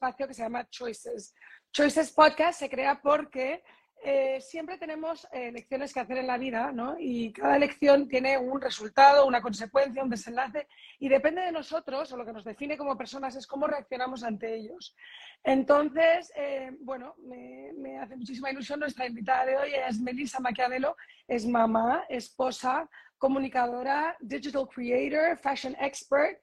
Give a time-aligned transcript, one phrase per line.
[0.00, 1.34] espacio que se llama Choices.
[1.72, 3.62] Choices Podcast se crea porque
[4.02, 6.96] eh, siempre tenemos eh, elecciones que hacer en la vida, ¿no?
[6.98, 10.66] Y cada elección tiene un resultado, una consecuencia, un desenlace,
[10.98, 14.54] y depende de nosotros, o lo que nos define como personas es cómo reaccionamos ante
[14.54, 14.96] ellos.
[15.44, 20.96] Entonces, eh, bueno, me, me, hace muchísima ilusión nuestra invitada de hoy, es Melissa Maquiavelo,
[21.28, 26.40] es mamá, esposa, comunicadora, digital creator, fashion expert,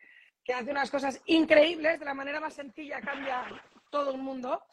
[0.47, 3.43] que hace unas cosas increíbles, de la manera más sencilla cambia
[3.91, 4.63] todo el mundo.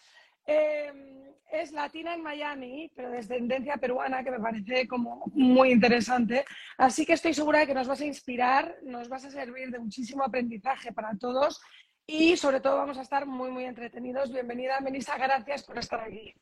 [0.46, 6.45] Eh, es latina en Miami, pero de descendencia peruana, que me parece como muy interesante.
[6.79, 9.80] Así que estoy segura de que nos vas a inspirar, nos vas a servir de
[9.80, 11.60] muchísimo aprendizaje para todos
[12.06, 14.32] y sobre todo vamos a estar muy, muy entretenidos.
[14.32, 16.32] Bienvenida, Melissa, gracias por estar aquí.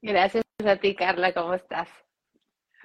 [0.00, 1.88] Gracias a ti, Carla, ¿cómo estás?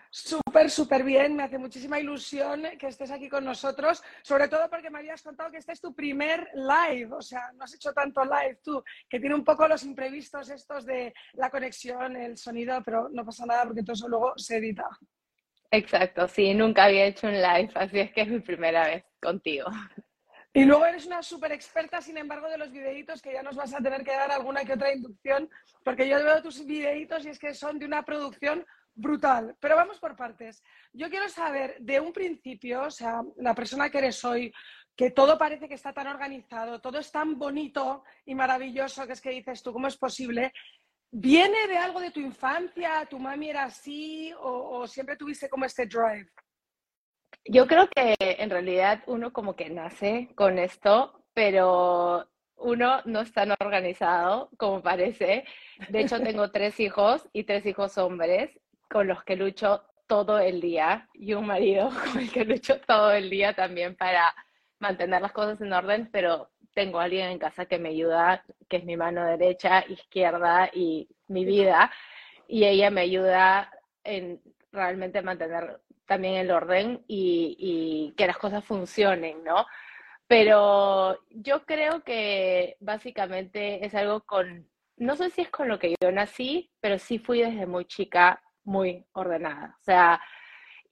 [0.09, 1.35] Súper, súper bien.
[1.35, 5.51] Me hace muchísima ilusión que estés aquí con nosotros, sobre todo porque me habías contado
[5.51, 9.19] que este es tu primer live, o sea, no has hecho tanto live tú, que
[9.19, 13.65] tiene un poco los imprevistos estos de la conexión, el sonido, pero no pasa nada
[13.65, 14.87] porque todo eso luego se edita.
[15.69, 19.69] Exacto, sí, nunca había hecho un live, así es que es mi primera vez contigo.
[20.53, 23.75] Y luego eres una súper experta, sin embargo, de los videitos que ya nos vas
[23.75, 25.47] a tener que dar alguna que otra inducción,
[25.83, 28.65] porque yo veo tus videitos y es que son de una producción
[28.97, 29.55] brutal.
[29.59, 30.63] Pero vamos por partes.
[30.91, 34.51] Yo quiero saber de un principio, o sea, la persona que eres hoy,
[34.95, 39.21] que todo parece que está tan organizado, todo es tan bonito y maravilloso, que es
[39.21, 40.51] que dices tú, ¿cómo es posible?
[41.11, 43.05] ¿Viene de algo de tu infancia?
[43.09, 44.33] ¿Tu mami era así?
[44.33, 46.27] ¿O, o siempre tuviste como este drive?
[47.45, 53.31] Yo creo que en realidad uno como que nace con esto, pero uno no es
[53.31, 55.45] tan organizado como parece.
[55.89, 58.59] De hecho, tengo tres hijos y tres hijos hombres
[58.89, 63.11] con los que lucho todo el día y un marido con el que lucho todo
[63.11, 64.33] el día también para
[64.79, 68.77] mantener las cosas en orden, pero tengo a alguien en casa que me ayuda, que
[68.77, 71.91] es mi mano derecha, izquierda y mi vida,
[72.47, 73.71] y ella me ayuda
[74.03, 79.65] en realmente mantener también el orden y, y que las cosas funcionen, ¿no?
[80.27, 85.95] Pero yo creo que básicamente es algo con, no sé si es con lo que
[86.01, 89.75] yo nací, pero sí fui desde muy chica muy ordenada.
[89.79, 90.21] O sea,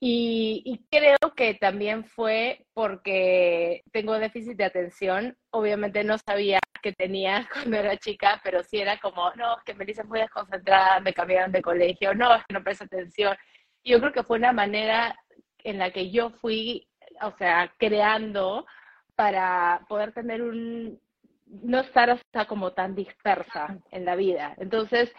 [0.00, 5.36] y, creo que también fue porque tengo déficit de atención.
[5.50, 9.74] Obviamente no sabía que tenía cuando era chica, pero sí era como, no, es que
[9.74, 13.36] Melissa es muy desconcentrada, me cambiaron de colegio, no, es que no presta atención.
[13.84, 15.16] Yo creo que fue una manera
[15.64, 16.88] en la que yo fui,
[17.22, 18.66] o sea, creando
[19.14, 21.00] para poder tener un,
[21.46, 24.54] no estar hasta como tan dispersa en la vida.
[24.58, 25.12] Entonces,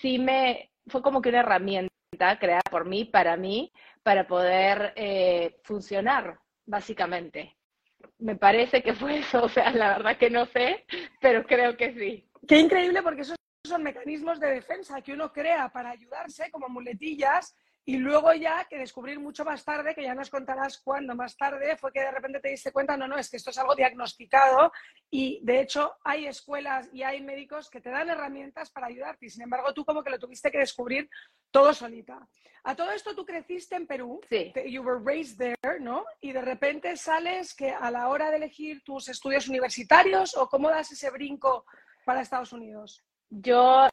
[0.00, 5.58] sí me, fue como que una herramienta creada por mí, para mí, para poder eh,
[5.62, 7.56] funcionar, básicamente.
[8.18, 10.84] Me parece que fue eso, o sea, la verdad que no sé,
[11.20, 12.28] pero creo que sí.
[12.46, 13.36] Qué increíble porque esos
[13.66, 17.56] son mecanismos de defensa que uno crea para ayudarse como muletillas
[17.88, 21.76] y luego ya que descubrir mucho más tarde, que ya nos contarás cuándo más tarde,
[21.76, 24.72] fue que de repente te diste cuenta, no, no, es que esto es algo diagnosticado
[25.08, 29.30] y de hecho hay escuelas y hay médicos que te dan herramientas para ayudarte y
[29.30, 31.08] sin embargo tú como que lo tuviste que descubrir
[31.52, 32.18] todo solita.
[32.64, 34.52] A todo esto tú creciste en Perú, sí.
[34.66, 36.04] you were raised there, ¿no?
[36.20, 40.70] Y de repente sales que a la hora de elegir tus estudios universitarios o cómo
[40.70, 41.64] das ese brinco
[42.04, 43.04] para Estados Unidos.
[43.30, 43.88] Yo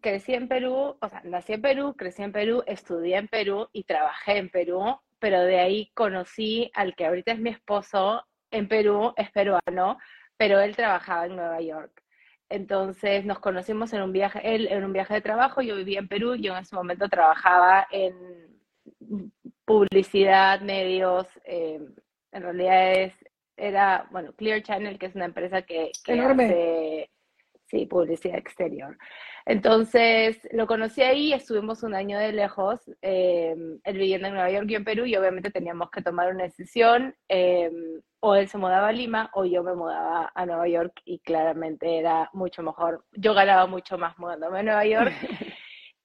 [0.00, 3.84] crecí en Perú, o sea, nací en Perú, crecí en Perú, estudié en Perú y
[3.84, 9.12] trabajé en Perú, pero de ahí conocí al que ahorita es mi esposo en Perú,
[9.16, 9.98] es peruano,
[10.36, 12.02] pero él trabajaba en Nueva York.
[12.48, 16.08] Entonces nos conocimos en un viaje, él en un viaje de trabajo, yo vivía en
[16.08, 18.48] Perú, yo en ese momento trabajaba en
[19.64, 21.80] publicidad, medios, eh,
[22.32, 23.14] en realidad es,
[23.56, 27.10] era, bueno, Clear Channel, que es una empresa que, que hace,
[27.66, 28.96] sí, publicidad exterior.
[29.48, 34.66] Entonces lo conocí ahí, estuvimos un año de lejos, eh, él viviendo en Nueva York
[34.68, 37.70] y en Perú, y obviamente teníamos que tomar una decisión, eh,
[38.20, 41.98] o él se mudaba a Lima o yo me mudaba a Nueva York, y claramente
[41.98, 45.12] era mucho mejor, yo ganaba mucho más mudándome a Nueva York,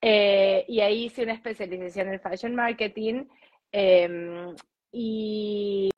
[0.01, 3.25] eh, y ahí hice una especialización en fashion marketing,
[3.73, 4.55] em,
[4.89, 5.89] y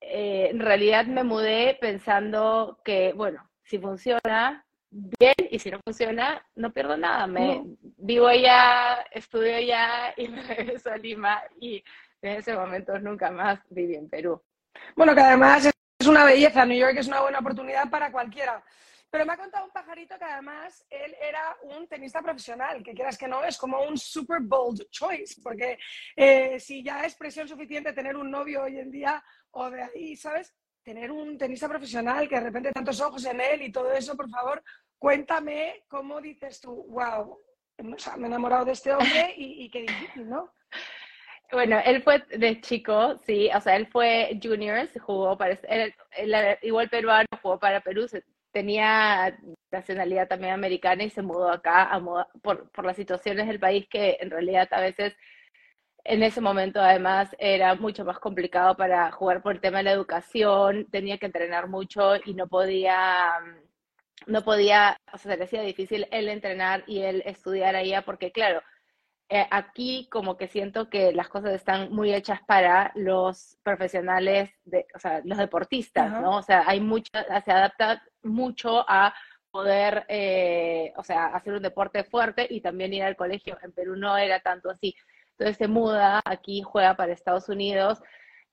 [0.00, 4.65] en realidad me mudé pensando que, bueno, si funciona,
[5.18, 7.26] bien y si no funciona, no pierdo nada.
[7.26, 7.62] Me
[7.98, 11.82] vivo allá, estudio allá y me regreso a Lima y
[12.22, 14.42] en ese momento nunca más viví en Perú.
[14.94, 15.66] Bueno, que además
[15.98, 18.62] es una belleza, New York es una buena oportunidad para cualquiera.
[19.10, 23.16] Pero me ha contado un pajarito que además él era un tenista profesional, que quieras
[23.16, 25.78] que no, es como un super bold choice, porque
[26.16, 29.22] eh, si ya es presión suficiente tener un novio hoy en día,
[29.52, 30.52] o de ahí, ¿sabes?
[30.82, 34.28] Tener un tenista profesional que de repente tantos ojos en él y todo eso, por
[34.28, 34.62] favor,
[34.98, 37.38] cuéntame cómo dices tú, wow,
[37.78, 40.52] me he enamorado de este hombre y, qué difícil, ¿no?
[41.52, 45.58] Bueno, él fue de chico, sí, o sea, él fue juniors, jugó para,
[46.62, 48.06] igual peruano, jugó para Perú,
[48.50, 49.38] tenía
[49.70, 51.90] nacionalidad también americana y se mudó acá
[52.42, 55.14] por, por las situaciones del país que en realidad a veces
[56.08, 59.92] en ese momento además era mucho más complicado para jugar por el tema de la
[59.92, 63.32] educación, tenía que entrenar mucho y no podía,
[64.26, 68.32] no podía, o sea, se le hacía difícil él entrenar y él estudiar allá porque
[68.32, 68.62] claro,
[69.28, 74.86] eh, aquí como que siento que las cosas están muy hechas para los profesionales, de,
[74.94, 76.36] o sea, los deportistas, ¿no?
[76.38, 77.10] O sea, hay mucho,
[77.44, 79.12] se adapta mucho a
[79.50, 83.58] poder, eh, o sea, hacer un deporte fuerte y también ir al colegio.
[83.62, 84.94] En Perú no era tanto así.
[85.32, 88.00] Entonces se muda, aquí juega para Estados Unidos,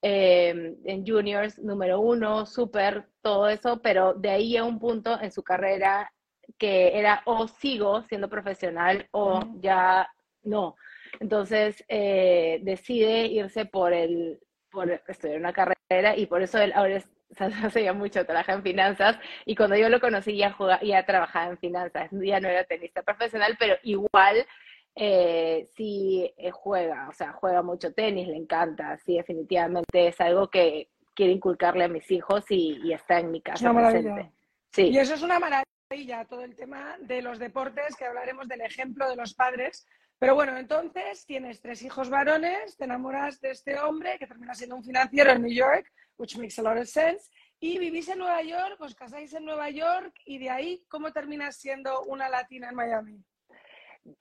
[0.05, 5.31] eh, en juniors, número uno, súper, todo eso, pero de ahí a un punto en
[5.31, 6.11] su carrera
[6.57, 10.09] que era o sigo siendo profesional o ya
[10.43, 10.75] no.
[11.21, 14.39] Entonces eh, decide irse por el,
[14.69, 17.09] por estudiar una carrera y por eso él ahora es,
[17.63, 19.17] hacía mucho, trabaja en finanzas.
[19.45, 23.03] Y cuando yo lo conocí ya, jugaba, ya trabajaba en finanzas, ya no era tenista
[23.03, 24.45] profesional, pero igual
[24.95, 30.49] eh, sí eh, juega, o sea, juega mucho tenis, le encanta, sí, definitivamente es algo
[30.49, 34.31] que quiero inculcarle a mis hijos y, está en mi casa presente.
[34.71, 34.89] Sí.
[34.89, 39.07] Y eso es una maravilla, todo el tema de los deportes, que hablaremos del ejemplo
[39.09, 39.85] de los padres.
[40.19, 44.75] Pero bueno, entonces tienes tres hijos varones, te enamoras de este hombre que termina siendo
[44.75, 47.29] un financiero en New York, which makes a lot of sense,
[47.59, 51.57] y vivís en Nueva York, os casáis en Nueva York, y de ahí, ¿cómo terminas
[51.57, 53.23] siendo una latina en Miami?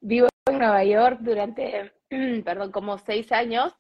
[0.01, 1.93] Vivo en Nueva York durante,
[2.45, 3.75] perdón, como seis años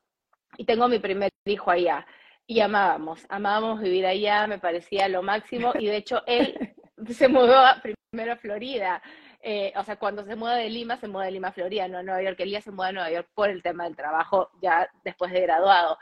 [0.56, 2.06] y tengo mi primer hijo allá.
[2.46, 5.72] Y amábamos, amábamos vivir allá, me parecía lo máximo.
[5.78, 6.74] Y de hecho, él
[7.08, 9.02] se mudó primero a Florida.
[9.40, 11.98] Eh, o sea, cuando se muda de Lima, se muda de Lima a Florida, no
[11.98, 12.42] a Nueva York.
[12.44, 15.98] Ya se muda a Nueva York por el tema del trabajo, ya después de graduado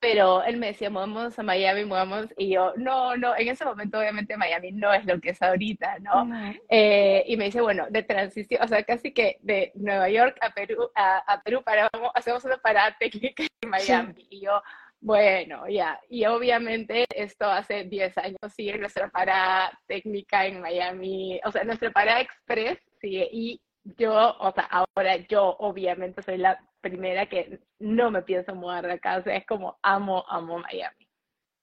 [0.00, 3.98] pero él me decía, movemos a Miami, movemos, y yo, no, no, en ese momento
[3.98, 6.28] obviamente Miami no es lo que es ahorita, ¿no?
[6.68, 10.50] Eh, y me dice, bueno, de transición, o sea, casi que de Nueva York a
[10.50, 14.62] Perú, a, Perú para, hacemos una parada técnica en Miami, y yo,
[15.00, 21.50] bueno, ya, y obviamente esto hace 10 años sigue nuestra parada técnica en Miami, o
[21.50, 27.26] sea, nuestra parada express sigue, y yo, o sea, ahora yo obviamente soy la primera
[27.26, 31.08] que no me pienso mudar de acá, o sea, es como amo, amo Miami.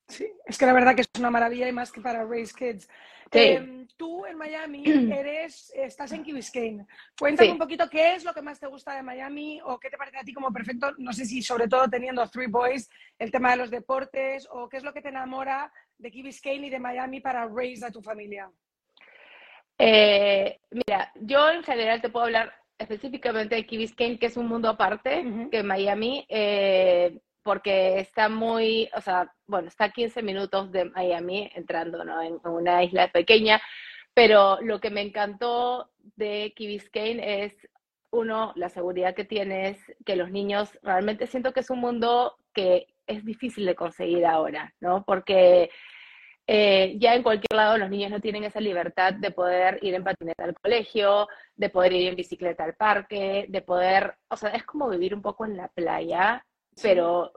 [0.09, 2.89] Sí, es que la verdad que es una maravilla y más que para Race Kids.
[3.31, 4.83] Em, tú en Miami
[5.13, 6.85] eres, estás en Key Biscayne.
[7.17, 9.97] Cuéntame un poquito qué es lo que más te gusta de Miami o qué te
[9.97, 13.51] parece a ti como perfecto, no sé si sobre todo teniendo Three Boys, el tema
[13.51, 16.79] de los deportes o qué es lo que te enamora de Key Biscayne y de
[16.79, 18.51] Miami para raise a tu familia.
[19.77, 24.47] Eh, mira, yo en general te puedo hablar específicamente de Key Biscayne, que es un
[24.47, 30.71] mundo aparte que Miami, eh, porque está muy, o sea, bueno, está a 15 minutos
[30.71, 32.21] de Miami entrando ¿no?
[32.21, 33.61] en, una isla pequeña,
[34.13, 37.53] pero lo que me encantó de Key Biscayne es,
[38.11, 42.87] uno, la seguridad que tienes, que los niños, realmente siento que es un mundo que
[43.07, 45.03] es difícil de conseguir ahora, ¿no?
[45.05, 45.69] Porque
[46.53, 50.03] eh, ya en cualquier lado los niños no tienen esa libertad de poder ir en
[50.03, 54.65] patineta al colegio, de poder ir en bicicleta al parque, de poder, o sea, es
[54.65, 56.45] como vivir un poco en la playa,
[56.83, 57.31] pero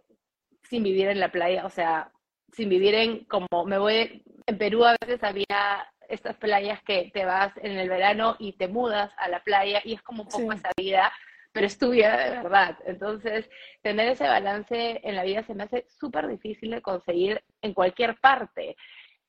[0.65, 2.11] sin vivir en la playa, o sea,
[2.53, 7.25] sin vivir en como me voy, en Perú a veces había estas playas que te
[7.25, 10.53] vas en el verano y te mudas a la playa y es como un poco
[10.55, 11.13] esa vida,
[11.53, 12.77] pero es tu vida de verdad.
[12.85, 13.49] Entonces,
[13.81, 18.19] tener ese balance en la vida se me hace súper difícil de conseguir en cualquier
[18.19, 18.75] parte.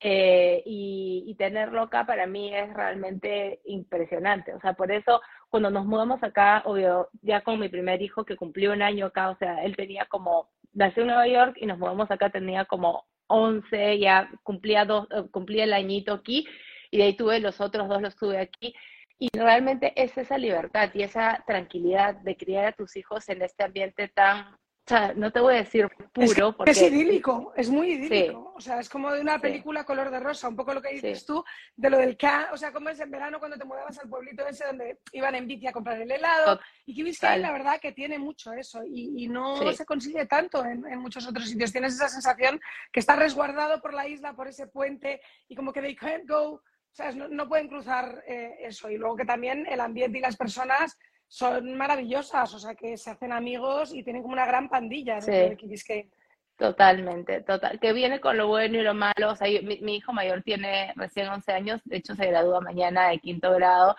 [0.02, 4.54] Eh, y, tenerlo acá para mí es realmente impresionante.
[4.54, 8.36] O sea, por eso cuando nos mudamos acá, obvio, ya con mi primer hijo que
[8.38, 11.78] cumplió un año acá, o sea, él tenía como, nació en Nueva York y nos
[11.78, 16.46] mudamos acá, tenía como 11, ya cumplía, dos, eh, cumplía el añito aquí
[16.92, 18.74] y de ahí tuve los otros dos, los tuve aquí.
[19.18, 23.64] Y realmente es esa libertad y esa tranquilidad de criar a tus hijos en este
[23.64, 26.50] ambiente tan o sea, no te voy a decir puro.
[26.50, 26.72] Es, porque...
[26.72, 28.54] es idílico, es muy idílico.
[28.56, 31.26] O sea, es como de una película color de rosa, un poco lo que dices
[31.26, 31.44] tú,
[31.76, 34.48] de lo del K, o sea, como es en verano cuando te mudabas al pueblito
[34.48, 36.60] ese donde iban en bici a comprar el helado.
[36.86, 41.00] Y que que la verdad que tiene mucho eso y, no se consigue tanto en,
[41.00, 41.72] muchos otros sitios.
[41.72, 42.62] Tienes esa sensación
[42.92, 46.52] que está resguardado por la isla, por ese puente y como que they can't go,
[46.52, 46.62] o
[46.92, 48.88] sea, no, pueden cruzar eh, eso.
[48.92, 50.96] Y luego que también el ambiente y las personas
[51.28, 55.58] son maravillosas, o sea, que se hacen amigos y tienen como una gran pandilla de
[55.58, 56.10] Key
[56.58, 57.80] Totalmente, total.
[57.80, 59.32] Que viene con lo bueno y lo malo.
[59.32, 63.20] O sea, mi, hijo mayor tiene recién 11 años, de hecho se gradúa mañana de
[63.20, 63.96] quinto grado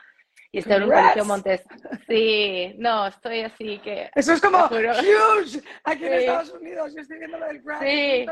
[0.53, 1.65] y está en un colegio Montes.
[2.07, 4.11] Sí, no, estoy así que.
[4.15, 6.95] Eso es como huge aquí en Estados Unidos.
[6.95, 7.83] Yo estoy viendo lo del grad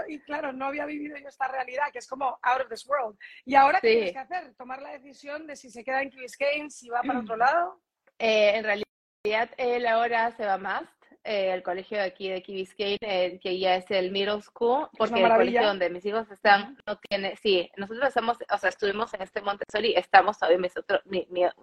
[0.08, 3.18] y claro, no había vivido yo esta realidad que es como out of this world.
[3.44, 4.54] ¿Y ahora qué tienes que hacer?
[4.54, 7.80] ¿Tomar la decisión de si se queda en Keys Games, si va para otro lado?
[8.18, 8.83] Eh, en realidad,
[9.24, 10.84] él ahora se va más
[11.26, 14.88] eh, el colegio de aquí de Key Biscayne, eh, que ya es el middle school,
[14.98, 19.14] porque el colegio donde mis hijos están no tiene, sí, nosotros estamos, o sea, estuvimos
[19.14, 21.00] en este Montessori, estamos todavía, mis otros,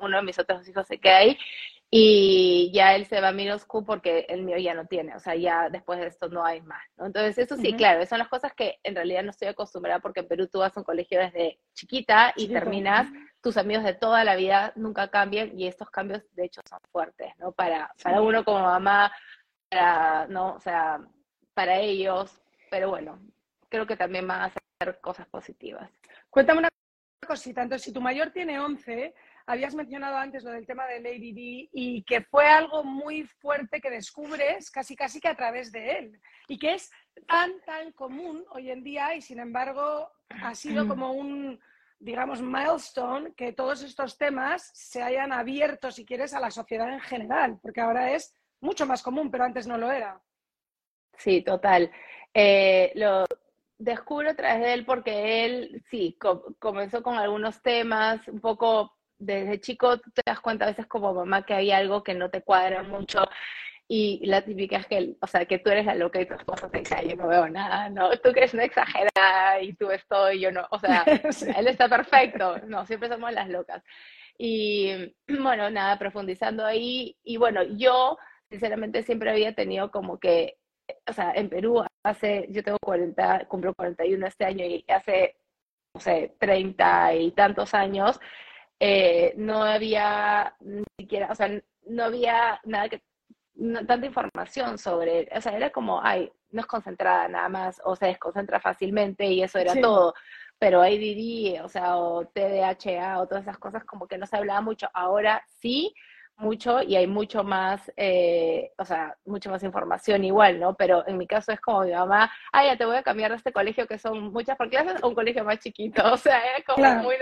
[0.01, 1.37] uno de mis otros hijos se queda ahí,
[1.91, 5.19] y ya él se va a middle school porque el mío ya no tiene, o
[5.19, 7.05] sea, ya después de esto no hay más, ¿no?
[7.05, 10.27] Entonces, eso sí, claro, son las cosas que en realidad no estoy acostumbrada porque en
[10.27, 13.09] Perú tú vas a un colegio desde chiquita y terminas
[13.41, 17.33] tus amigos de toda la vida nunca cambian y estos cambios de hecho son fuertes,
[17.37, 17.51] ¿no?
[17.51, 19.11] Para, para uno como mamá,
[19.69, 20.55] para, ¿no?
[20.55, 20.99] O sea,
[21.53, 23.19] para ellos, pero bueno,
[23.69, 25.89] creo que también van a hacer cosas positivas.
[26.29, 26.69] Cuéntame una
[27.27, 29.13] cosita, entonces si tu mayor tiene 11,
[29.45, 33.89] habías mencionado antes lo del tema del ADD y que fue algo muy fuerte que
[33.89, 36.91] descubres casi casi que a través de él y que es
[37.27, 41.59] tan tan común hoy en día y sin embargo ha sido como un
[42.01, 46.99] digamos milestone que todos estos temas se hayan abierto si quieres a la sociedad en
[46.99, 50.21] general porque ahora es mucho más común, pero antes no lo era.
[51.17, 51.91] Sí, total.
[52.33, 53.25] Eh, lo
[53.77, 56.17] descubro a través de él porque él, sí,
[56.59, 61.45] comenzó con algunos temas, un poco desde chico te das cuenta a veces como mamá
[61.45, 63.23] que hay algo que no te cuadra mucho
[63.93, 66.69] y la típica es que, o sea, que tú eres la loca y tu esposo
[66.69, 70.07] te dice, yo no veo nada, no, tú que eres una exagerada y tú ves
[70.07, 71.03] todo y yo no, o sea,
[71.57, 73.83] él está perfecto, no, siempre somos las locas.
[74.37, 78.17] Y bueno, nada, profundizando ahí, y bueno, yo
[78.49, 80.55] sinceramente siempre había tenido como que,
[81.05, 85.35] o sea, en Perú hace, yo tengo 40, cumplo 41 este año y hace,
[85.93, 88.21] no sé, 30 y tantos años,
[88.79, 91.49] eh, no había ni siquiera, o sea,
[91.87, 93.01] no había nada que,
[93.87, 98.07] tanta información sobre, o sea, era como, ay, no es concentrada nada más, o se
[98.07, 100.13] desconcentra fácilmente y eso era todo.
[100.59, 104.61] Pero ADD, o sea, o TDHA, o todas esas cosas, como que no se hablaba
[104.61, 104.87] mucho.
[104.93, 105.93] Ahora sí,
[106.41, 110.75] mucho y hay mucho más, eh, o sea, mucho más información igual, ¿no?
[110.75, 113.37] Pero en mi caso es como mi mamá, ah, ya te voy a cambiar de
[113.37, 116.65] este colegio que son muchas por clases a un colegio más chiquito, o sea, es
[116.65, 117.15] como muy,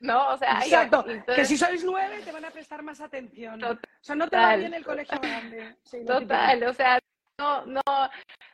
[0.00, 0.30] ¿no?
[0.30, 3.62] O sea, Exacto, que si sois nueve te van a prestar más atención.
[3.62, 5.76] o sea, no te va bien el colegio grande.
[6.06, 6.98] total, o sea,
[7.38, 7.82] no, no,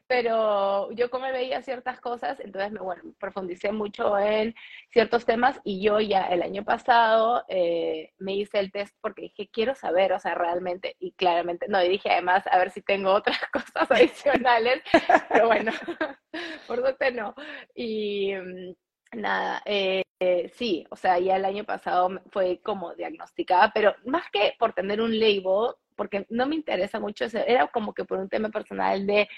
[0.06, 4.54] pero yo como veía ciertas cosas, entonces me, bueno, profundicé mucho en
[4.90, 9.50] ciertos temas y yo ya el año pasado eh, me hice el test porque dije,
[9.52, 13.12] quiero saber, o sea, realmente, y claramente, no, y dije además, a ver si tengo
[13.12, 14.82] otras cosas adicionales,
[15.28, 15.72] pero bueno,
[16.66, 17.34] por suerte no.
[17.74, 20.02] Y mm, nada, eh,
[20.54, 25.00] sí, o sea, ya el año pasado fue como diagnosticada, pero más que por tener
[25.00, 29.04] un label, porque no me interesa mucho eso, era como que por un tema personal
[29.06, 29.28] de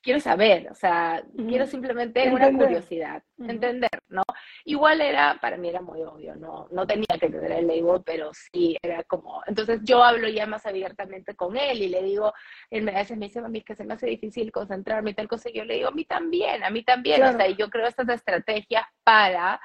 [0.00, 4.22] quiero saber, o sea, quiero simplemente una curiosidad, entender, ¿no?
[4.66, 8.30] Igual era, para mí era muy obvio, no, no tenía que tener el label, pero
[8.34, 12.34] sí era como, entonces yo hablo ya más abiertamente con él y le digo,
[12.70, 15.26] él me, a veces me dice, mí que se me hace difícil concentrarme y tal
[15.26, 17.70] cosa, y yo le digo, a mí también, a mí también, o sea, y yo
[17.70, 19.58] creo estas estrategias para...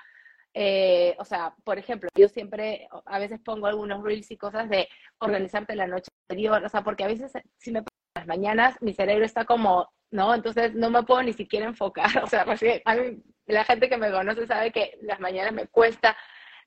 [0.53, 4.87] Eh, o sea, por ejemplo, yo siempre a veces pongo algunos reels y cosas de
[5.19, 7.83] organizarte la noche anterior, o sea, porque a veces si me
[8.15, 10.33] las mañanas mi cerebro está como ¿no?
[10.33, 12.45] Entonces no me puedo ni siquiera enfocar, o sea,
[12.85, 16.15] a mí, la gente que me conoce sabe que las mañanas me cuesta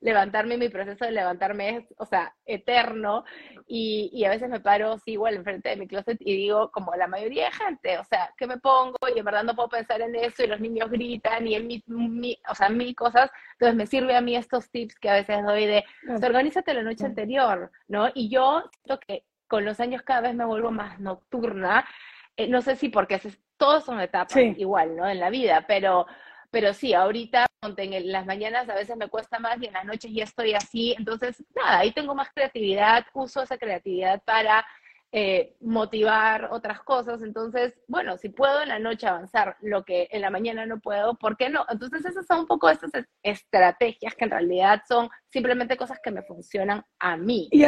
[0.03, 3.23] levantarme, mi proceso de levantarme es, o sea, eterno,
[3.67, 6.93] y, y, a veces me paro, sí, igual enfrente de mi closet y digo, como
[6.95, 8.97] la mayoría de gente, o sea, ¿qué me pongo?
[9.15, 11.83] Y en verdad no puedo pensar en eso, y los niños gritan, y en mi,
[11.87, 15.43] mi o sea, mil cosas, entonces me sirve a mí estos tips que a veces
[15.43, 15.85] doy de,
[16.21, 18.09] organízate la noche anterior, ¿no?
[18.13, 21.87] Y yo siento que con los años cada vez me vuelvo más nocturna,
[22.35, 23.21] eh, no sé si porque
[23.55, 25.07] todos son etapas igual, ¿no?
[25.07, 26.05] En la vida, pero,
[26.53, 30.11] pero sí, ahorita en las mañanas a veces me cuesta más y en las noches
[30.13, 34.63] ya estoy así, entonces nada, ahí tengo más creatividad, uso esa creatividad para
[35.11, 40.21] eh, motivar otras cosas, entonces, bueno, si puedo en la noche avanzar lo que en
[40.21, 41.65] la mañana no puedo, ¿por qué no?
[41.69, 42.91] Entonces esas son un poco estas
[43.23, 47.47] estrategias que en realidad son simplemente cosas que me funcionan a mí.
[47.51, 47.65] Y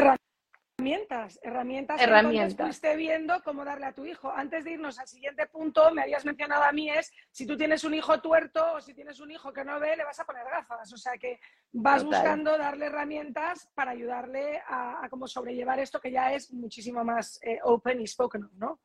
[1.42, 2.56] herramientas, herramientas.
[2.56, 4.32] que fuiste viendo cómo darle a tu hijo.
[4.32, 7.84] Antes de irnos al siguiente punto, me habías mencionado a mí es, si tú tienes
[7.84, 10.44] un hijo tuerto o si tienes un hijo que no ve, le vas a poner
[10.44, 10.92] gafas.
[10.94, 11.40] O sea que
[11.72, 17.40] vas buscando darle herramientas para ayudarle a, cómo sobrellevar esto que ya es muchísimo más
[17.44, 18.80] eh, open y spoken, ¿no?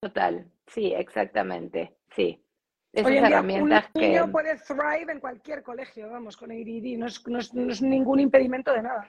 [0.00, 2.44] Total, sí, exactamente, sí.
[2.92, 7.38] esas herramientas un niño puede thrive en cualquier colegio, vamos, con ADD, no es, no
[7.38, 9.08] es ningún impedimento de nada.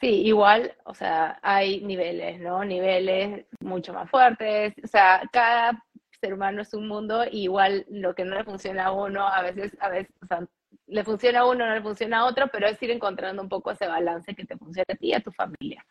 [0.00, 2.64] Sí, igual, o sea, hay niveles, ¿no?
[2.64, 5.84] Niveles mucho más fuertes, o sea, cada
[6.20, 9.42] ser humano es un mundo y igual lo que no le funciona a uno, a
[9.42, 10.46] veces, a veces, o sea,
[10.86, 13.72] le funciona a uno, no le funciona a otro, pero es ir encontrando un poco
[13.72, 15.84] ese balance que te funcione a ti y a tu familia.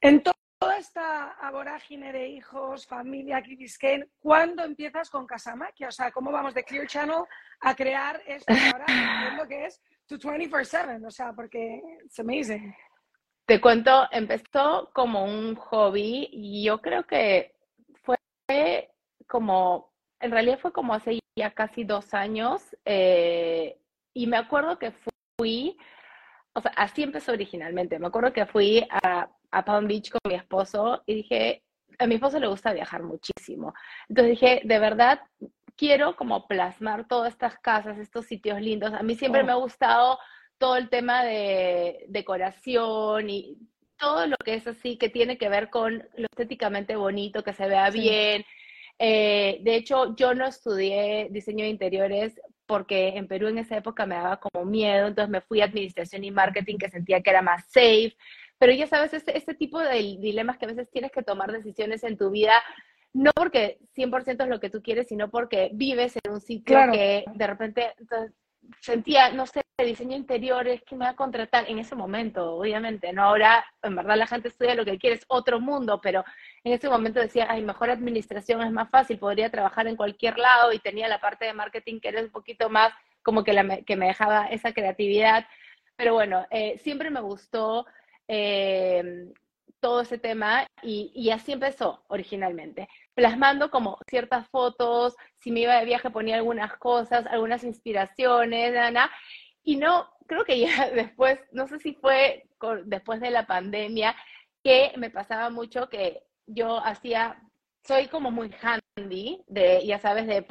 [0.00, 5.88] En toda esta vorágine de hijos, familia, Kibisken, ¿cuándo empiezas con Casamaquia?
[5.88, 7.24] O sea, ¿cómo vamos de Clear Channel
[7.60, 11.04] a crear esto ahora lo que es tu 24-7?
[11.06, 12.74] O sea, porque es amazing.
[13.46, 17.54] Te cuento, empezó como un hobby y yo creo que
[18.02, 18.16] fue
[19.26, 23.78] como, en realidad fue como hace ya casi dos años eh,
[24.14, 24.92] y me acuerdo que
[25.36, 25.76] fui,
[26.54, 30.34] o sea, así empezó originalmente, me acuerdo que fui a, a Palm Beach con mi
[30.34, 31.62] esposo y dije,
[31.98, 33.74] a mi esposo le gusta viajar muchísimo,
[34.08, 35.20] entonces dije, de verdad,
[35.76, 39.46] quiero como plasmar todas estas casas, estos sitios lindos, a mí siempre oh.
[39.46, 40.18] me ha gustado
[40.58, 43.58] todo el tema de decoración y
[43.98, 47.66] todo lo que es así, que tiene que ver con lo estéticamente bonito, que se
[47.66, 48.44] vea bien.
[48.98, 54.06] Eh, de hecho, yo no estudié diseño de interiores porque en Perú en esa época
[54.06, 57.42] me daba como miedo, entonces me fui a administración y marketing que sentía que era
[57.42, 58.14] más safe.
[58.58, 62.04] Pero ya sabes, este, este tipo de dilemas que a veces tienes que tomar decisiones
[62.04, 62.62] en tu vida
[63.14, 67.24] no porque 100% es lo que tú quieres, sino porque vives en un sitio que
[67.34, 67.92] de repente
[68.80, 73.12] sentía, no sé, diseño interior es que me va a contratar en ese momento, obviamente,
[73.12, 73.24] ¿no?
[73.24, 76.24] Ahora, en verdad, la gente estudia lo que quiere, es otro mundo, pero
[76.64, 80.72] en ese momento decía, ay, mejor administración es más fácil, podría trabajar en cualquier lado
[80.72, 83.96] y tenía la parte de marketing que era un poquito más como que, la, que
[83.96, 85.46] me dejaba esa creatividad.
[85.96, 87.86] Pero bueno, eh, siempre me gustó
[88.28, 89.32] eh,
[89.82, 95.84] todo ese tema y, así empezó originalmente, plasmando como ciertas fotos, si me iba de
[95.84, 99.10] viaje ponía algunas cosas, algunas inspiraciones, nada,
[99.64, 102.48] y no, creo que ya después, no sé si fue
[102.84, 104.14] después de la pandemia,
[104.62, 107.42] que me pasaba mucho que yo hacía,
[107.86, 110.46] soy como muy handy, de, ya sabes, de,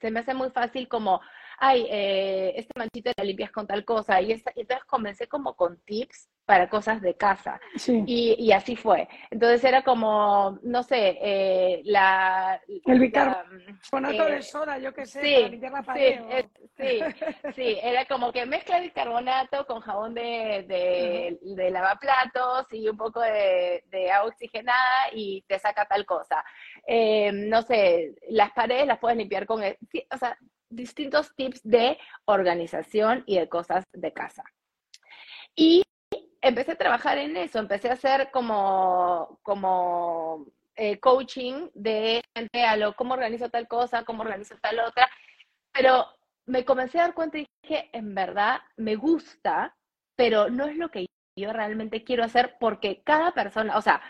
[0.00, 1.20] se me hace muy fácil como
[1.58, 4.20] ay, eh, este manchito la limpias con tal cosa.
[4.20, 7.60] Y, entonces comencé como con tips para cosas de casa.
[8.06, 9.08] Y, así fue.
[9.30, 12.60] Entonces era como, no sé, eh, la...
[12.84, 16.46] El bicarbonato de soda, yo qué sé, sí, para limpiar la pared.
[16.76, 17.00] Sí,
[17.54, 23.82] sí, era como que mezcla bicarbonato con jabón de, de, lavaplatos y un poco de,
[24.12, 26.44] agua oxigenada y te saca tal cosa.
[26.86, 29.60] Eh, no sé, las paredes las puedes limpiar con...
[29.62, 34.44] o sea, distintos tips de organización y de cosas de casa.
[35.54, 35.82] Y
[36.48, 42.76] empecé a trabajar en eso, empecé a hacer como, como eh, coaching de gente a
[42.76, 45.08] lo, cómo organizo tal cosa, cómo organizo tal otra,
[45.72, 46.06] pero
[46.46, 49.74] me comencé a dar cuenta y dije, en verdad, me gusta,
[50.16, 51.06] pero no es lo que
[51.36, 54.00] yo realmente quiero hacer porque cada persona, o sea,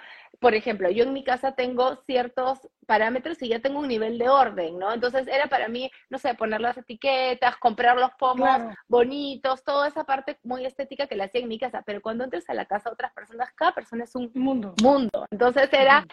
[0.40, 4.28] por ejemplo, yo en mi casa tengo ciertos parámetros y ya tengo un nivel de
[4.28, 4.92] orden, ¿no?
[4.92, 10.04] Entonces era para mí, no sé, poner las etiquetas, comprar los pomos bonitos, toda esa
[10.04, 12.90] parte muy estética que la hacía en mi casa, pero cuando entres a la casa
[12.90, 14.74] de otras personas, cada persona es un mundo.
[14.82, 15.26] mundo.
[15.30, 16.06] Entonces era,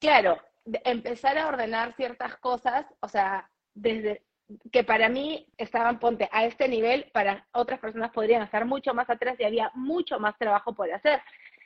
[0.00, 0.38] claro,
[0.84, 4.22] empezar a ordenar ciertas cosas, o sea, desde
[4.70, 9.08] que para mí estaban, ponte, a este nivel, para otras personas podrían estar mucho más
[9.08, 11.22] atrás y había mucho más trabajo por hacer.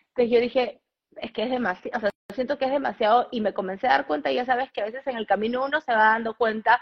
[0.08, 0.80] Entonces yo dije,
[1.20, 4.06] es que es demasiado, o sea, siento que es demasiado y me comencé a dar
[4.06, 6.80] cuenta, y ya sabes que a veces en el camino uno se va dando cuenta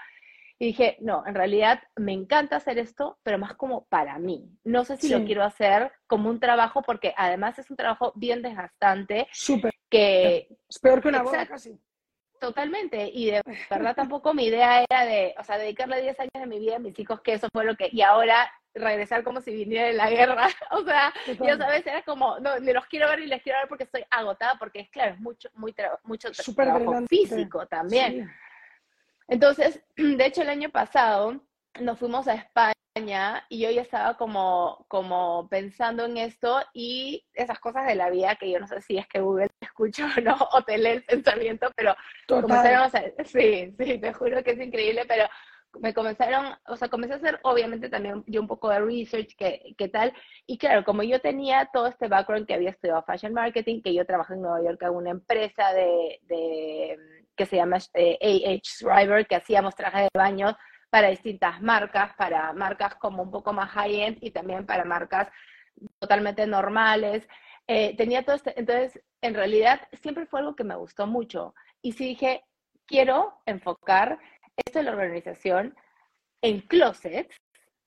[0.58, 4.48] y dije, no, en realidad me encanta hacer esto, pero más como para mí.
[4.62, 8.40] No sé si lo quiero hacer como un trabajo porque además es un trabajo bien
[8.40, 9.26] desgastante.
[9.32, 9.72] Súper.
[9.90, 11.78] Que, es peor que una boda casi.
[12.40, 16.46] Totalmente, y de verdad tampoco mi idea era de, o sea, dedicarle 10 años de
[16.46, 19.54] mi vida a mis hijos, que eso fue lo que, y ahora regresar como si
[19.54, 23.20] viniera de la guerra, o sea, yo sabes, era como, no, ni los quiero ver
[23.20, 27.06] ni les quiero ver porque estoy agotada, porque es claro, es mucho, muy mucho trabajo
[27.06, 28.30] físico también.
[29.28, 31.40] Entonces, de hecho, el año pasado
[31.80, 32.73] nos fuimos a España
[33.48, 38.36] y yo ya estaba como, como pensando en esto y esas cosas de la vida
[38.36, 41.04] que yo no sé si es que Google escucha o no, o te lee el
[41.04, 41.96] pensamiento, pero
[42.28, 45.24] comenzaron a, sí, sí, te juro que es increíble, pero
[45.80, 49.74] me comenzaron, o sea, comencé a hacer obviamente también yo un poco de research, qué,
[49.76, 50.12] qué tal,
[50.46, 54.06] y claro, como yo tenía todo este background que había estudiado fashion marketing, que yo
[54.06, 56.96] trabajé en Nueva York en una empresa de, de
[57.34, 60.56] que se llama eh, AH Driver, que hacíamos trajes de baño
[60.94, 65.26] para distintas marcas, para marcas como un poco más high-end y también para marcas
[65.98, 67.26] totalmente normales.
[67.66, 71.52] Eh, tenía todo este, entonces, en realidad, siempre fue algo que me gustó mucho.
[71.82, 72.44] Y sí dije,
[72.86, 74.20] quiero enfocar
[74.64, 75.74] esto es la organización
[76.40, 77.34] en closets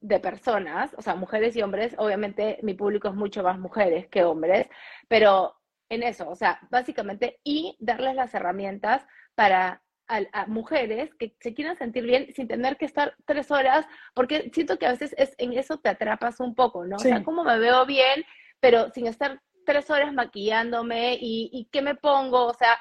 [0.02, 4.26] de personas, o sea, mujeres y hombres, obviamente mi público es mucho más mujeres que
[4.26, 4.68] hombres,
[5.08, 5.56] pero
[5.88, 11.78] en eso, o sea, básicamente, y darles las herramientas para a, mujeres que se quieran
[11.78, 15.54] sentir bien sin tener que estar tres horas, porque siento que a veces es, en
[15.54, 16.96] eso te atrapas un poco, ¿no?
[16.96, 18.24] O sea, como me veo bien,
[18.60, 22.78] pero sin estar tres horas maquillándome y, y qué me pongo, o sea,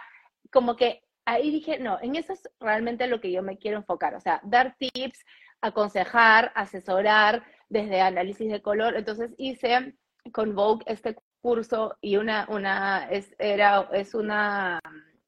[0.51, 4.15] como que ahí dije, no, en eso es realmente lo que yo me quiero enfocar,
[4.15, 5.25] o sea, dar tips,
[5.61, 8.97] aconsejar, asesorar desde análisis de color.
[8.97, 9.95] Entonces hice
[10.33, 14.81] con Vogue este curso y una, una es, era, es una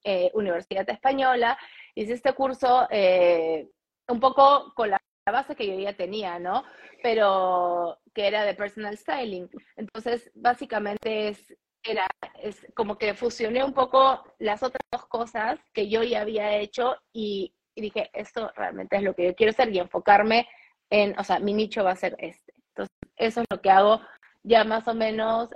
[0.04, 1.58] eh, universidad española.
[1.98, 3.68] Hice este curso eh,
[4.06, 6.62] un poco con la base que yo ya tenía, ¿no?
[7.02, 9.50] Pero que era de personal styling.
[9.74, 12.06] Entonces, básicamente es, era,
[12.40, 16.94] es como que fusioné un poco las otras dos cosas que yo ya había hecho
[17.12, 20.48] y dije, esto realmente es lo que yo quiero hacer y enfocarme
[20.90, 22.54] en, o sea, mi nicho va a ser este.
[22.68, 24.00] Entonces, eso es lo que hago
[24.44, 25.50] ya más o menos,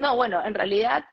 [0.00, 1.04] no, bueno, en realidad,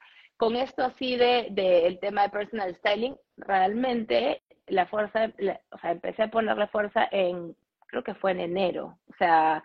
[0.41, 1.53] con esto así de,
[1.85, 5.31] el tema de personal styling, realmente la fuerza,
[5.69, 9.63] o sea, empecé a ponerle fuerza en, creo que fue en enero, o sea,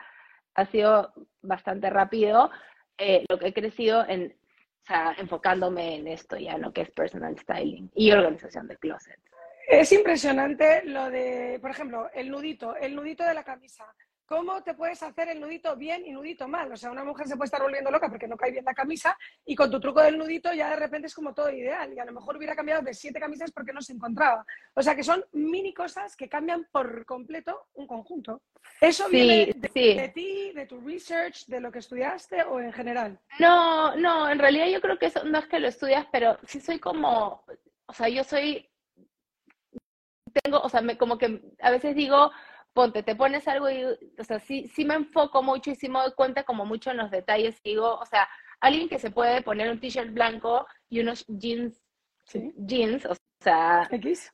[0.54, 2.50] ha sido bastante rápido
[2.98, 4.36] eh, lo que he crecido en,
[4.82, 6.74] o sea, enfocándome en esto ya, ¿no?
[6.74, 9.22] Que es personal styling y organización de closets.
[9.66, 13.86] Es impresionante lo de, por ejemplo, el nudito, el nudito de la camisa.
[14.26, 16.72] ¿Cómo te puedes hacer el nudito bien y nudito mal?
[16.72, 19.16] O sea, una mujer se puede estar volviendo loca porque no cae bien la camisa
[19.44, 22.04] y con tu truco del nudito ya de repente es como todo ideal y a
[22.04, 24.44] lo mejor hubiera cambiado de siete camisas porque no se encontraba.
[24.74, 28.42] O sea, que son mini cosas que cambian por completo un conjunto.
[28.80, 33.20] ¿Eso viene de, ti, de tu research, de lo que estudiaste o en general?
[33.38, 36.60] No, no, en realidad yo creo que eso no es que lo estudias, pero sí
[36.60, 37.44] soy como,
[37.86, 38.68] o sea, yo soy
[40.42, 42.30] tengo, o sea, me, como que a veces digo,
[42.76, 45.98] ponte, te pones algo y, o sea, sí, sí me enfoco mucho y sí me
[45.98, 47.60] doy cuenta como mucho en los detalles.
[47.64, 48.28] Digo, o sea,
[48.60, 51.80] alguien que se puede poner un t-shirt blanco y unos jeans,
[52.58, 53.88] jeans, o sea,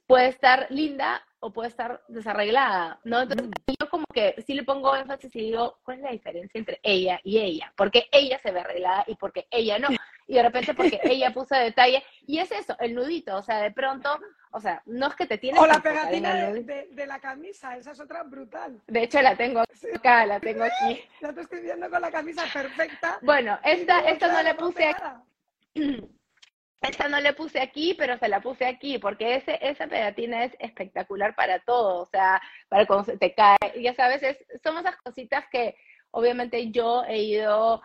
[0.06, 3.22] puede estar linda o puede estar desarreglada, ¿no?
[3.22, 3.72] Entonces, mm.
[3.80, 7.20] yo como que sí le pongo énfasis y digo, ¿cuál es la diferencia entre ella
[7.24, 7.72] y ella?
[7.76, 9.88] Porque ella se ve arreglada y porque ella no.
[10.28, 12.02] Y de repente porque ella puso detalle.
[12.26, 14.20] Y es eso, el nudito, o sea, de pronto
[14.54, 18.00] o sea, no es que te tienes O la pegatina de, la camisa, esa es
[18.00, 18.80] otra brutal.
[18.86, 19.60] De hecho, la tengo
[19.96, 21.00] acá, la tengo aquí.
[21.34, 23.18] Te estoy viendo con la camisa perfecta.
[23.22, 26.06] Bueno, esta, esta no la puse aquí.
[26.82, 30.56] Esta no le puse aquí, pero se la puse aquí, porque ese, esa pegatina es
[30.58, 34.96] espectacular para todo, o sea, para cuando se te cae, ya sabes, es, son esas
[34.96, 35.76] cositas que
[36.10, 37.82] obviamente yo he ido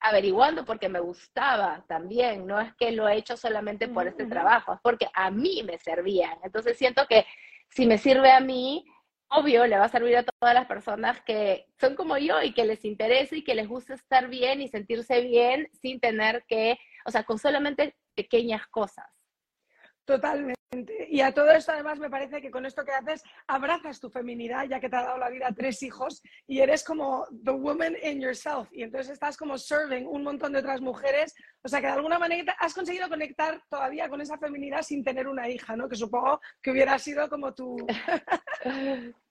[0.00, 4.72] averiguando porque me gustaba también, no es que lo he hecho solamente por este trabajo,
[4.72, 6.38] es porque a mí me servían.
[6.42, 7.26] Entonces siento que
[7.68, 8.84] si me sirve a mí,
[9.28, 12.64] obvio, le va a servir a todas las personas que son como yo y que
[12.64, 17.10] les interese y que les gusta estar bien y sentirse bien sin tener que, o
[17.10, 19.06] sea, con solamente pequeñas cosas.
[20.04, 20.56] Totalmente.
[21.08, 24.66] Y a todo esto, además, me parece que con esto que haces, abrazas tu feminidad,
[24.68, 28.20] ya que te ha dado la vida tres hijos, y eres como the woman in
[28.20, 28.68] yourself.
[28.72, 31.34] Y entonces estás como serving un montón de otras mujeres.
[31.62, 35.26] O sea, que de alguna manera has conseguido conectar todavía con esa feminidad sin tener
[35.28, 35.88] una hija, ¿no?
[35.88, 37.76] Que supongo que hubiera sido como tu.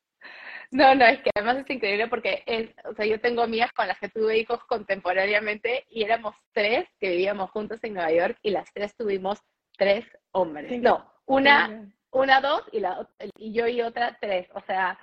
[0.72, 3.88] No, no, es que además es increíble porque es, o sea, yo tengo amigas con
[3.88, 8.52] las que tuve hijos contemporáneamente y éramos tres que vivíamos juntos en Nueva York y
[8.52, 9.40] las tres tuvimos
[9.78, 10.80] tres hombres.
[10.80, 14.48] No, una, una dos y, la, y yo y otra tres.
[14.54, 15.00] O sea,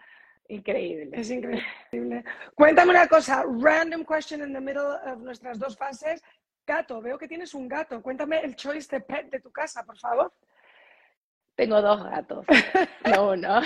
[0.49, 1.11] increíble.
[1.19, 2.25] Es increíble.
[2.55, 6.23] Cuéntame una cosa, random question in the middle of nuestras dos fases.
[6.65, 8.01] Gato, veo que tienes un gato.
[8.03, 10.33] Cuéntame el choice de pet de tu casa, por favor.
[11.57, 12.47] Tengo dos gatos.
[13.07, 13.61] No, no.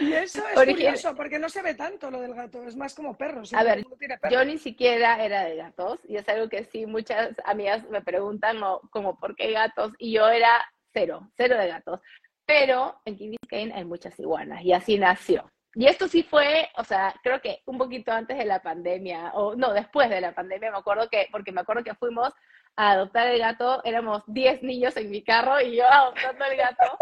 [0.00, 3.16] Y eso es curioso, porque no se ve tanto lo del gato, es más como
[3.16, 3.52] perros.
[3.54, 3.84] A ver,
[4.30, 8.58] yo ni siquiera era de gatos, y es algo que sí muchas amigas me preguntan,
[8.90, 9.92] como, ¿por qué gatos?
[9.98, 12.00] Y yo era cero, cero de gatos.
[12.46, 15.50] Pero en Key Biscayne hay muchas iguanas, y así nació.
[15.76, 19.56] Y esto sí fue, o sea, creo que un poquito antes de la pandemia, o
[19.56, 22.32] no, después de la pandemia, me acuerdo que, porque me acuerdo que fuimos
[22.76, 26.98] a adoptar el gato, éramos 10 niños en mi carro y yo adoptando el gato,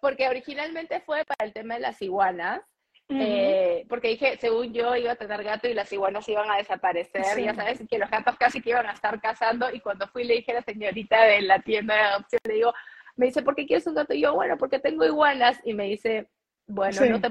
[0.00, 2.62] porque originalmente fue para el tema de las iguanas,
[3.08, 7.42] eh, porque dije, según yo iba a tener gato y las iguanas iban a desaparecer,
[7.42, 10.34] ya sabes, que los gatos casi que iban a estar cazando, y cuando fui le
[10.34, 12.72] dije a la señorita de la tienda de adopción, le digo,
[13.16, 14.14] me dice, ¿por qué quieres un gato?
[14.14, 16.28] Y yo, bueno, porque tengo iguanas, y me dice,
[16.66, 17.30] bueno, no te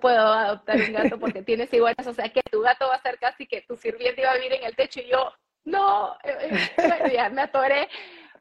[0.00, 3.18] puedo adoptar un gato porque tienes iguanas, o sea que tu gato va a ser
[3.18, 5.32] casi que tu sirviente iba a vivir en el techo, y yo,
[5.64, 7.88] no, eh, eh, ya me atoré,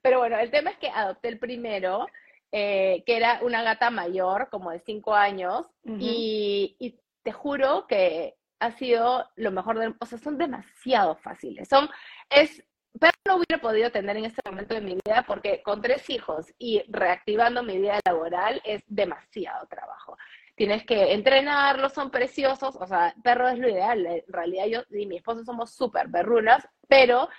[0.02, 2.08] pero bueno, el tema es que adopté el primero,
[2.52, 8.36] eh, que era una gata mayor, como de cinco años, y, y, te juro que
[8.60, 9.96] ha sido lo mejor del...
[10.00, 11.68] O sea, son demasiado fáciles.
[11.70, 11.88] Son,
[12.32, 12.64] es,
[13.00, 16.54] pero no hubiera podido tener en este momento de mi vida porque con tres hijos
[16.58, 20.18] y reactivando mi vida laboral es demasiado trabajo.
[20.56, 24.06] Tienes que entrenarlos, son preciosos, o sea, perro es lo ideal.
[24.06, 27.30] En realidad yo y mi esposo somos súper perrunas, pero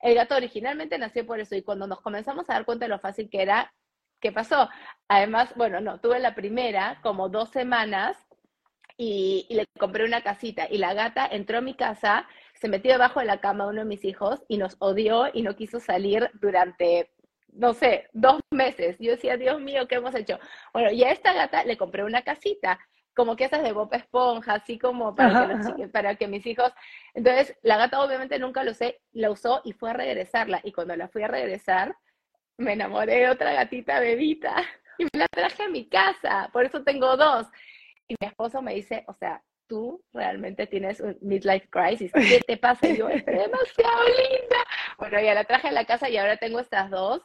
[0.00, 2.98] el gato originalmente nació por eso y cuando nos comenzamos a dar cuenta de lo
[2.98, 3.72] fácil que era,
[4.20, 4.68] ¿qué pasó?
[5.08, 8.16] Además, bueno, no, tuve la primera como dos semanas
[8.96, 13.20] y, le compré una casita y la gata entró a mi casa, se metió debajo
[13.20, 16.30] de la cama de uno de mis hijos y nos odió y no quiso salir
[16.34, 17.12] durante,
[17.52, 18.96] no sé, dos meses.
[18.98, 20.38] Yo decía, Dios mío, ¿qué hemos hecho?
[20.72, 22.78] Bueno, y a esta gata le compré una casita
[23.14, 26.70] como que esas de Bob Esponja, así como para, que, para que mis hijos...
[27.14, 30.60] Entonces, la gata obviamente nunca lo sé, la usó y fue a regresarla.
[30.62, 31.96] Y cuando la fui a regresar,
[32.58, 34.56] me enamoré de otra gatita bebita
[34.98, 36.50] y me la traje a mi casa.
[36.52, 37.46] Por eso tengo dos.
[38.08, 42.12] Y mi esposo me dice, o sea, tú realmente tienes un midlife crisis.
[42.12, 42.88] ¿Qué te pasa?
[42.88, 44.64] Y yo, es demasiado linda.
[44.98, 47.22] Bueno, ya la traje a la casa y ahora tengo estas dos.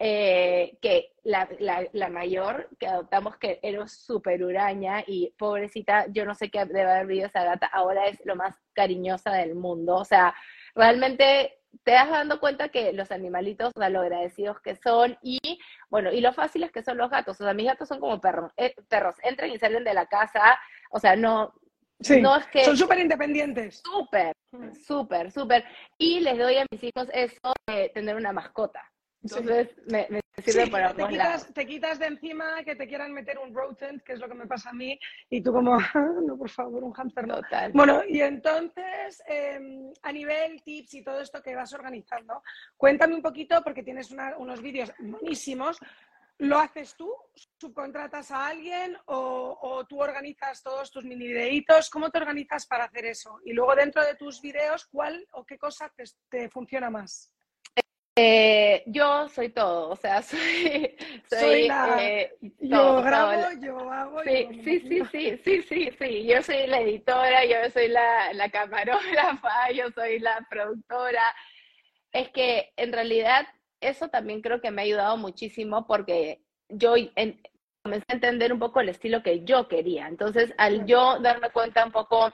[0.00, 6.24] Eh, que la, la, la, mayor que adoptamos, que era súper huraña y pobrecita, yo
[6.24, 9.94] no sé qué debe haber vivido esa gata, ahora es lo más cariñosa del mundo.
[9.94, 10.34] O sea,
[10.74, 15.38] realmente te das dando cuenta que los animalitos, o sea, lo agradecidos que son y,
[15.90, 17.40] bueno, y lo fáciles que son los gatos.
[17.40, 20.58] O sea, mis gatos son como perros, eh, perros, entran y salen de la casa,
[20.90, 21.54] o sea, no,
[22.20, 22.64] no es que...
[22.64, 23.82] Son súper independientes.
[23.84, 24.32] Súper,
[24.86, 25.64] súper, súper.
[25.98, 28.82] Y les doy a mis hijos eso de tener una mascota.
[29.22, 33.54] Entonces, me, sirve para te quitas, te quitas de encima que te quieran meter un
[33.54, 34.98] rodent, que es lo que me pasa a mí,
[35.30, 37.36] y tú como, ah, no, por favor, un hamster no.
[37.36, 37.72] Total.
[37.72, 42.42] Bueno, y entonces, em, a nivel tips y todo esto que vas organizando,
[42.76, 45.78] cuéntame un poquito, porque tienes unos vídeos buenísimos,
[46.38, 47.14] ¿Lo haces tú?
[47.60, 51.88] ¿Subcontratas a alguien o, o, tú organizas todos tus mini videitos?
[51.88, 53.38] ¿Cómo te organizas para hacer eso?
[53.44, 57.33] Y luego dentro de tus videos, ¿cuál o qué cosa te, te funciona más?
[58.16, 60.96] Eh, yo soy todo, o sea, soy,
[61.28, 64.22] soy, eh, yo grabo, yo hago.
[64.22, 68.50] Sí, sí, sí, sí, sí, sí, sí, yo soy la editora, yo soy la, la
[68.50, 71.22] camarógrafa, yo soy la productora.
[72.12, 73.48] Es que en realidad
[73.80, 76.94] eso también creo que me ha ayudado muchísimo porque yo
[77.82, 80.06] comencé a entender un poco el estilo que yo quería.
[80.06, 82.32] Entonces, al yo darme cuenta un poco,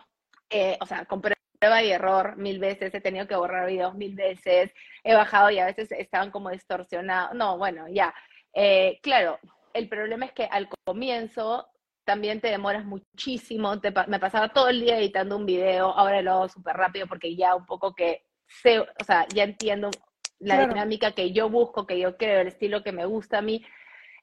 [0.50, 4.16] eh, o sea, compré prueba y error mil veces, he tenido que borrar videos mil
[4.16, 4.72] veces,
[5.04, 7.34] he bajado y a veces estaban como distorsionados.
[7.34, 8.14] No, bueno, ya.
[8.54, 9.38] Eh, claro,
[9.74, 11.68] el problema es que al comienzo
[12.04, 13.74] también te demoras muchísimo,
[14.08, 17.54] me pasaba todo el día editando un video, ahora lo hago súper rápido porque ya
[17.54, 19.90] un poco que sé, o sea, ya entiendo
[20.40, 23.64] la dinámica que yo busco, que yo creo, el estilo que me gusta a mí.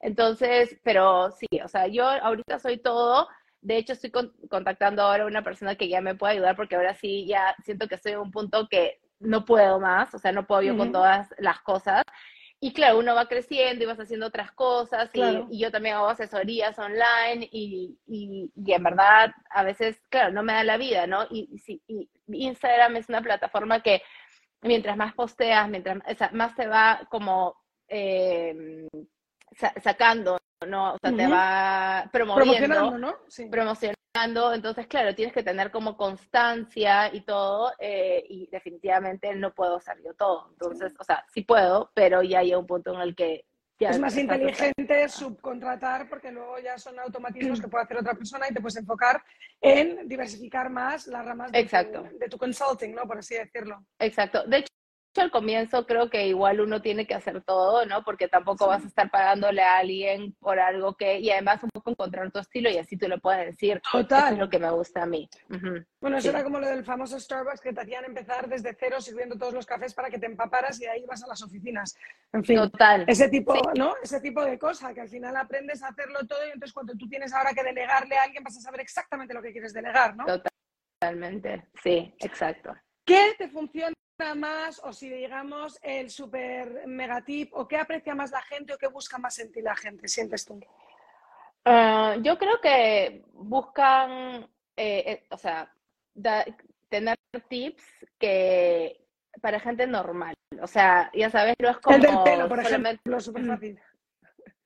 [0.02, 3.28] Entonces, pero sí, o sea, yo ahorita soy todo,
[3.67, 4.12] de hecho, estoy
[4.49, 7.89] contactando ahora a una persona que ya me puede ayudar porque ahora sí ya siento
[7.89, 10.93] que estoy en un punto que no puedo más, o sea, no puedo yo con
[10.93, 12.03] todas las cosas.
[12.62, 16.80] Y claro, uno va creciendo y vas haciendo otras cosas y, yo también hago asesorías
[16.80, 21.25] online y, y, en verdad a veces, claro, no me da la vida, ¿no?
[21.30, 21.49] Y,
[21.88, 24.01] y, Instagram es una plataforma que
[24.62, 25.97] mientras más posteas, mientras
[26.32, 27.58] más te va como
[27.89, 28.88] eh,
[29.84, 30.93] sacando ¿no?
[30.93, 33.15] O sea, te va promoviendo, ¿no?
[33.51, 39.77] promocionando, entonces, claro, tienes que tener como constancia y todo, eh, y definitivamente no puedo
[39.77, 43.15] hacer yo todo, entonces, o sea, sí puedo, pero ya hay un punto en el
[43.15, 43.45] que...
[43.79, 48.47] Ya es más inteligente subcontratar porque luego ya son automatismos que puede hacer otra persona
[48.49, 49.23] y te puedes enfocar
[49.61, 52.01] en diversificar más las ramas de, Exacto.
[52.01, 53.03] Tu, de tu consulting, ¿no?
[53.03, 53.85] Por así decirlo.
[53.99, 54.43] Exacto.
[54.47, 54.73] De hecho,
[55.21, 58.03] al comienzo creo que igual uno tiene que hacer todo, ¿no?
[58.03, 61.91] Porque tampoco vas a estar pagándole a alguien por algo que, y además un poco
[61.91, 64.34] encontrar tu estilo y así tú le puedes decir, Total.
[64.34, 65.30] es lo que me gusta a mí.
[65.99, 69.38] Bueno, eso era como lo del famoso Starbucks que te hacían empezar desde cero sirviendo
[69.38, 71.95] todos los cafés para que te empaparas y ahí vas a las oficinas.
[72.34, 73.06] En fin, Total.
[73.08, 73.95] ese tipo, ¿no?
[74.01, 77.08] Ese tipo de cosa que al final aprendes a hacerlo todo y entonces cuando tú
[77.08, 80.25] tienes ahora que delegarle a alguien vas a saber exactamente lo que quieres delegar, ¿no?
[80.99, 82.73] Totalmente, sí, exacto.
[83.06, 83.93] ¿Qué te funciona
[84.36, 88.88] más o si digamos el super megatip o qué aprecia más la gente o qué
[88.88, 90.60] busca más en ti la gente, sientes tú?
[91.65, 94.43] Ah, yo creo que buscan,
[94.75, 95.71] eh, eh, o sea,
[96.89, 97.84] tener tips
[98.17, 99.06] que
[99.41, 100.34] para gente normal.
[100.62, 101.97] O sea, ya sabes, no es como...
[101.97, 103.80] El del pelo, por ejemplo, súper fácil.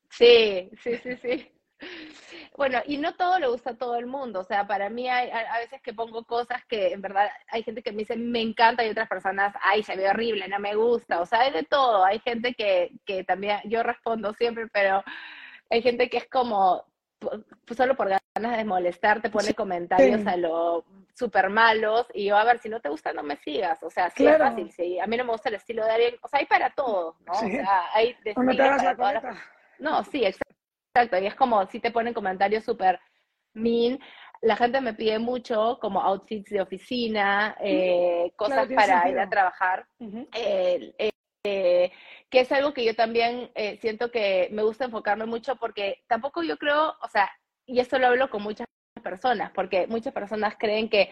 [0.09, 1.51] Sí, sí, sí, sí.
[2.57, 5.29] Bueno, y no todo le gusta a todo el mundo, o sea, para mí hay
[5.29, 8.85] a, veces que pongo cosas que en verdad hay gente que me dice me encanta
[8.85, 12.03] y otras personas, ay, se ve horrible, no me gusta, o sea, hay de todo,
[12.03, 15.01] hay gente que, que también, yo respondo siempre, pero
[15.69, 16.85] hay gente que es como,
[17.75, 22.43] solo por ganas de molestar, te pone comentarios a lo súper malos y yo, a
[22.43, 23.81] ver, si no te gusta, no me sigas.
[23.83, 24.99] O sea, sí es fácil, sí.
[24.99, 26.15] A mí no me gusta el estilo de alguien.
[26.21, 27.33] O sea, hay para todos, ¿no?
[27.33, 29.29] O sea, hay de no te
[29.79, 30.60] No, sí, exacto.
[30.93, 32.99] Y es como si te ponen comentarios súper
[33.53, 33.99] mean.
[34.41, 39.87] La gente me pide mucho como outfits de oficina, eh, cosas para ir a trabajar.
[40.33, 40.93] Eh,
[41.43, 41.91] eh,
[42.29, 46.57] que es algo que yo también siento que me gusta enfocarme mucho porque tampoco yo
[46.57, 47.31] creo, o sea,
[47.65, 48.67] y esto lo hablo con muchas
[49.01, 51.09] personas, porque muchas personas creen que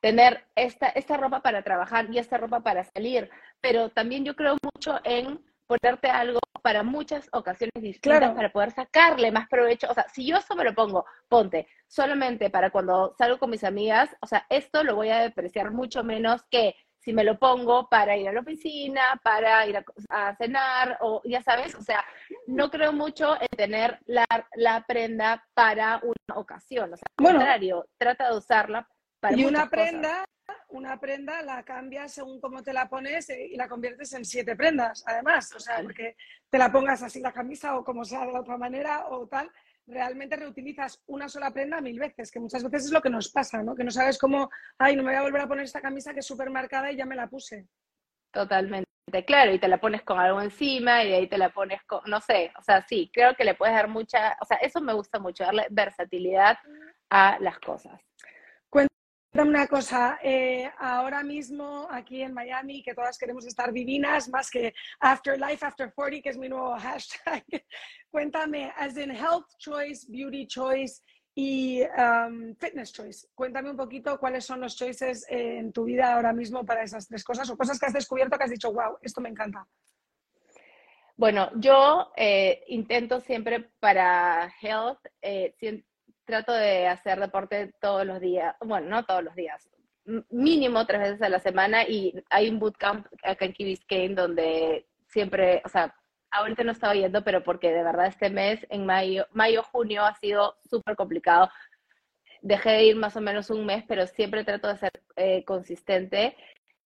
[0.00, 4.56] tener esta, esta ropa para trabajar y esta ropa para salir, pero también yo creo
[4.62, 5.40] mucho en
[5.72, 9.88] ponerte algo para muchas ocasiones distintas para poder sacarle más provecho.
[9.90, 13.64] O sea, si yo eso me lo pongo, ponte, solamente para cuando salgo con mis
[13.64, 17.88] amigas, o sea, esto lo voy a depreciar mucho menos que si me lo pongo
[17.88, 22.04] para ir a la oficina, para ir a, cenar, o ya sabes, o sea,
[22.46, 27.86] no creo mucho en tener la, la prenda para una ocasión, o sea, al contrario,
[27.98, 30.24] trata de usarla para Y una prenda,
[30.72, 34.56] una prenda la cambias según cómo te la pones eh, y la conviertes en siete
[34.56, 36.16] prendas, además, o sea, porque
[36.50, 39.50] te la pongas así la camisa o como sea de otra manera o tal,
[39.86, 43.62] realmente reutilizas una sola prenda mil veces, que muchas veces es lo que nos pasa,
[43.62, 43.74] ¿no?
[43.74, 46.20] Que no sabes cómo, ay, no me voy a volver a poner esta camisa que
[46.20, 47.66] es súper marcada y ya me la puse.
[48.32, 48.86] Totalmente,
[49.26, 52.00] claro, y te la pones con algo encima y de ahí te la pones con,
[52.06, 54.94] no sé, o sea, sí, creo que le puedes dar mucha, o sea, eso me
[54.94, 56.56] gusta mucho, darle versatilidad
[57.10, 58.00] a las cosas.
[59.34, 64.74] Una cosa, eh, ahora mismo aquí en Miami, que todas queremos estar divinas, más que
[65.00, 67.42] After Life, After 40, que es mi nuevo hashtag,
[68.10, 71.00] Cuéntame, as in health choice, beauty choice
[71.34, 73.26] y um, fitness choice.
[73.34, 77.24] Cuéntame un poquito cuáles son los choices en tu vida ahora mismo para esas tres
[77.24, 79.66] cosas o cosas que has descubierto que has dicho, wow, esto me encanta.
[81.16, 85.54] Bueno, yo eh, intento siempre para health, eh,
[86.24, 89.68] trato de hacer deporte todos los días, bueno, no todos los días,
[90.30, 94.86] mínimo tres veces a la semana y hay un bootcamp acá en Key Biscayne donde
[95.06, 95.94] siempre, o sea,
[96.30, 100.14] ahorita no estaba yendo, pero porque de verdad este mes, en mayo, mayo, junio, ha
[100.14, 101.50] sido súper complicado.
[102.40, 106.36] Dejé de ir más o menos un mes, pero siempre trato de ser eh, consistente.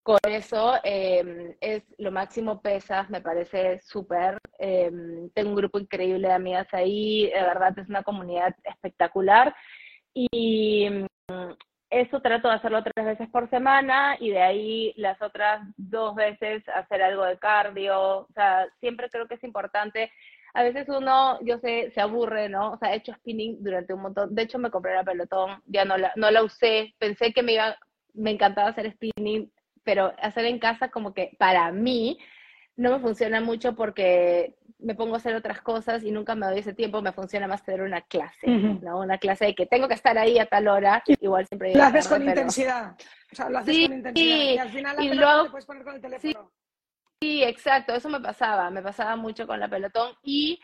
[0.07, 4.39] Con eso em, es lo máximo pesas, me parece súper.
[4.57, 9.53] Em, tengo un grupo increíble de amigas ahí, de verdad es una comunidad espectacular.
[10.15, 10.89] Y
[11.91, 16.63] eso trato de hacerlo tres veces por semana y de ahí las otras dos veces
[16.69, 18.19] hacer algo de cardio.
[18.21, 20.13] O sea, siempre creo que es importante.
[20.55, 22.75] A veces uno, yo sé, se aburre, ¿no?
[22.75, 24.33] O sea, he hecho spinning durante un montón.
[24.33, 26.95] De hecho, me compré la pelotón, ya no la, no la usé.
[27.01, 27.77] Pensé que me iba,
[28.15, 29.51] me encantaba hacer spinning,
[29.87, 32.19] pero hacer en casa como que para mí
[32.77, 36.59] no me funciona mucho porque me pongo a hacer otras cosas y nunca me doy
[36.59, 38.99] ese tiempo, me funciona más tener una clase, ¿no?
[38.99, 41.75] Una clase de que tengo que estar ahí a tal hora, igual siempre...
[41.75, 42.95] Lo haces con intensidad,
[43.33, 45.85] o sea, lo haces con intensidad y al final la y luego, te puedes poner
[45.85, 46.53] con el teléfono.
[47.23, 50.61] Sí, exacto, eso me pasaba, me pasaba mucho con la pelotón y,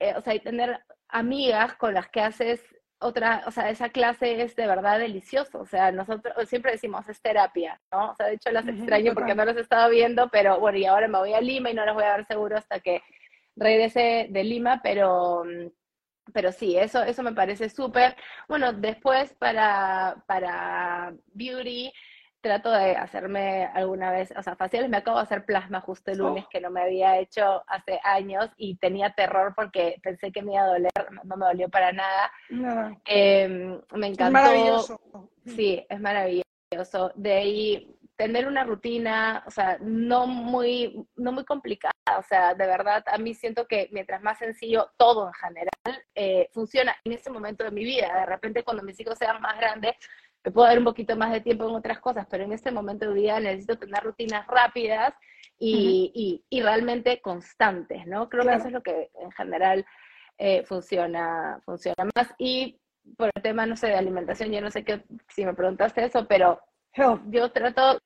[0.00, 2.60] eh, o sea, y tener amigas con las que haces
[3.04, 7.20] otra, o sea, esa clase es de verdad delicioso, o sea, nosotros siempre decimos es
[7.20, 8.12] terapia, ¿no?
[8.12, 10.86] O sea, de hecho las extraño porque no las he estado viendo, pero bueno, y
[10.86, 13.02] ahora me voy a Lima y no las voy a dar seguro hasta que
[13.56, 15.44] regrese de Lima, pero,
[16.32, 18.16] pero sí, eso, eso me parece súper.
[18.48, 21.92] Bueno, después para, para beauty,
[22.44, 26.18] trato de hacerme alguna vez, o sea, faciales, me acabo de hacer plasma justo el
[26.18, 26.48] lunes, oh.
[26.50, 30.64] que no me había hecho hace años y tenía terror porque pensé que me iba
[30.64, 30.92] a doler,
[31.24, 32.30] no me dolió para nada.
[33.06, 34.26] Em, me encantó.
[34.26, 35.00] Es maravilloso.
[35.46, 37.12] Sí, es maravilloso.
[37.14, 42.66] De ahí tener una rutina, o sea, no muy, no muy complicada, o sea, de
[42.66, 47.30] verdad, a mí siento que mientras más sencillo todo en general eh, funciona en este
[47.30, 48.14] momento de mi vida.
[48.20, 49.96] De repente cuando mis hijos sean más grandes,
[50.44, 53.08] me puedo dar un poquito más de tiempo en otras cosas, pero en este momento
[53.08, 55.14] de vida necesito tener rutinas rápidas
[55.58, 58.28] y, y, realmente constantes, ¿no?
[58.28, 59.86] Creo que eso es lo que en general
[60.36, 62.28] eh, funciona, funciona más.
[62.38, 62.78] Y
[63.16, 66.26] por el tema, no sé, de alimentación, yo no sé qué, si me preguntaste eso,
[66.26, 66.60] pero
[67.30, 67.98] yo trato,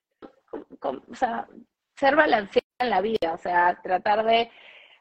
[0.80, 1.48] o sea,
[1.96, 4.50] ser balanceada en la vida, o sea, tratar de,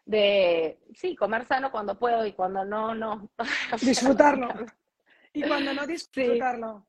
[0.06, 3.30] de, sí, comer sano cuando puedo y cuando no, no.
[3.82, 4.50] Disfrutarlo.
[5.34, 6.86] y cuando no, disfrutarlo.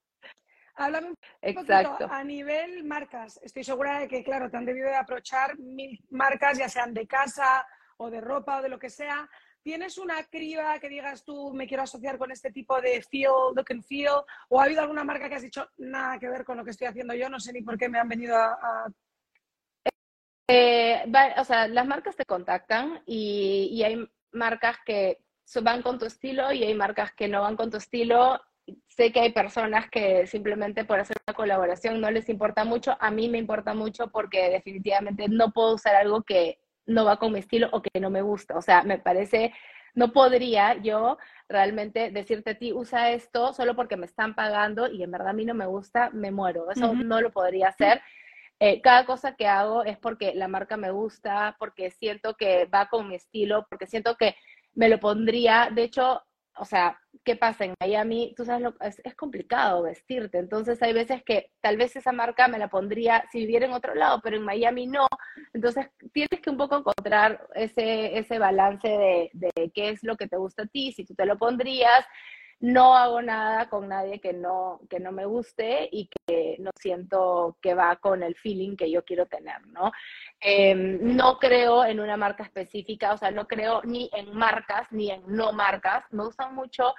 [0.79, 2.09] Háblame un Exacto.
[2.09, 3.41] a nivel marcas.
[3.43, 7.07] Estoy segura de que, claro, te han debido de aprovechar mil marcas, ya sean de
[7.07, 7.66] casa
[7.97, 9.29] o de ropa o de lo que sea.
[9.61, 13.66] ¿Tienes una criba que digas tú, me quiero asociar con este tipo de feel, look
[13.70, 14.22] and feel?
[14.49, 16.87] ¿O ha habido alguna marca que has dicho, nada que ver con lo que estoy
[16.87, 17.29] haciendo yo?
[17.29, 18.87] No sé ni por qué me han venido a...
[20.51, 21.05] Eh,
[21.37, 25.18] o sea, las marcas te contactan y, hay marcas que
[25.61, 28.41] van con tu estilo y hay marcas que no van con tu estilo.
[28.89, 32.97] Sé que hay personas que simplemente por hacer una colaboración no les importa mucho.
[33.01, 37.33] A mí me importa mucho porque definitivamente no puedo usar algo que no va con
[37.33, 38.57] mi estilo o que no me gusta.
[38.57, 39.53] O sea, me parece,
[39.95, 45.03] no podría yo realmente decirte a ti, usa esto solo porque me están pagando y
[45.03, 46.71] en verdad a mí no me gusta, me muero.
[46.71, 48.03] Eso no lo podría hacer.
[48.61, 52.89] Eh, cada cosa que hago es porque la marca me gusta, porque siento que va
[52.89, 54.35] con mi estilo, porque siento que
[54.75, 55.71] me lo pondría.
[55.73, 56.23] De hecho,
[56.59, 58.35] o sea, ¿qué pasa en Miami?
[58.37, 60.39] Tú sabes, lo, es, es, complicado vestirte.
[60.39, 63.95] Entonces hay veces que tal vez esa marca me la pondría si viviera en otro
[63.95, 65.07] lado, pero en Miami no.
[65.53, 70.29] Entonces tienes que un poco encontrar ese, ese balance de, de qué es lo que
[70.29, 72.07] te gusta a ti, si tú te lo pondrías
[72.61, 77.57] no hago nada con nadie que no, que no me guste y que no siento
[77.63, 79.93] que va con el feeling que yo quiero tener, ¿no?
[80.41, 85.11] Em, no creo en una marca específica, o sea, no creo ni en marcas ni
[85.11, 86.05] en no marcas.
[86.11, 86.95] Me gustan mucho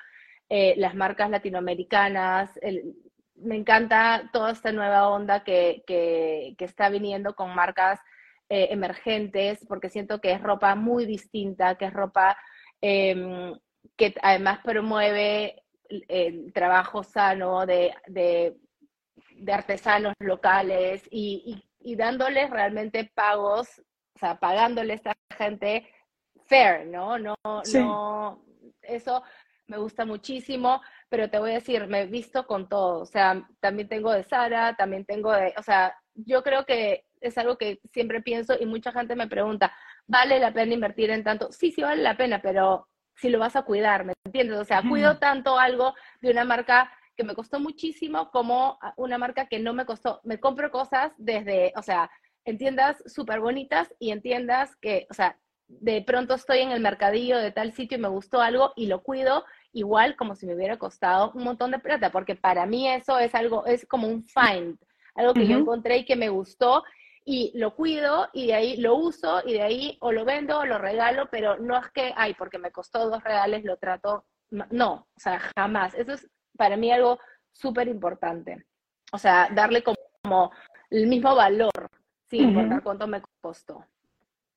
[0.47, 2.57] eh, las marcas latinoamericanas,
[3.35, 7.99] me encanta toda esta nueva onda que, que, está viniendo con marcas
[8.49, 12.37] eh, emergentes, porque siento que es ropa muy distinta, que es ropa...
[12.81, 13.53] Em,
[13.99, 18.55] que además promueve el trabajo sano de, de,
[19.51, 23.67] artesanos locales y, y, dándoles realmente pagos,
[24.15, 25.85] o sea, pagándoles a esta gente
[26.45, 27.19] fair, ¿no?
[27.19, 28.41] No, no,
[28.81, 29.21] eso
[29.67, 33.45] me gusta muchísimo, pero te voy a decir, me he visto con todo, o sea,
[33.59, 37.79] también tengo de Sara, también tengo de, o sea, yo creo que es algo que
[37.91, 39.75] siempre pienso y mucha gente me pregunta,
[40.07, 41.51] ¿vale la pena invertir en tanto?
[41.51, 42.88] Sí, sí vale la pena, pero
[43.19, 44.57] si lo vas a cuidar, ¿me entiendes?
[44.57, 49.47] O sea, cuido tanto algo de una marca que me costó muchísimo como una marca
[49.47, 50.21] que no me costó.
[50.23, 52.09] Me compro cosas desde, o sea,
[52.45, 57.37] en tiendas súper bonitas y entiendas que, o sea, de pronto estoy en el mercadillo
[57.37, 60.77] de tal sitio y me gustó algo y lo cuido igual como si me hubiera
[60.77, 64.79] costado un montón de plata, porque para mí eso es algo, es como un find,
[65.13, 66.83] algo que yo encontré y que me gustó
[67.31, 70.65] y lo cuido y de ahí lo uso y de ahí o lo vendo o
[70.65, 74.25] lo regalo, pero no es que, ay, porque me costó dos reales, lo trato.
[74.71, 75.93] No, o sea, jamás.
[75.93, 76.27] Eso es
[76.57, 77.19] para mí algo
[77.51, 78.65] súper importante.
[79.11, 80.51] O sea, darle como,
[80.89, 81.91] el mismo valor,
[82.27, 83.85] sin importar cuánto me costó.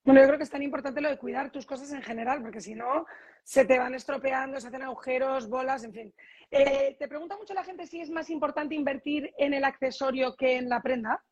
[0.02, 2.62] Bueno, yo creo que es tan importante lo de cuidar tus cosas en general, porque
[2.62, 3.04] si no,
[3.44, 6.14] se te van estropeando, se hacen agujeros, bolas, en fin.
[6.50, 10.56] Eh, te pregunta mucho la gente si es más importante invertir en el accesorio que
[10.56, 11.22] en la prenda.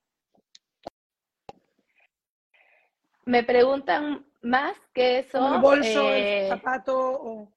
[3.31, 5.55] Me preguntan más que eso.
[5.55, 7.49] el bolso, el eh, zapato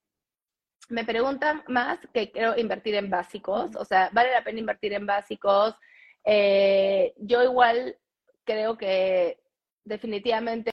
[0.89, 5.07] Me preguntan más que quiero invertir en básicos, o sea, vale la pena invertir en
[5.07, 5.75] básicos.
[6.25, 7.97] Eh, yo igual
[8.45, 9.39] creo que
[9.83, 10.71] definitivamente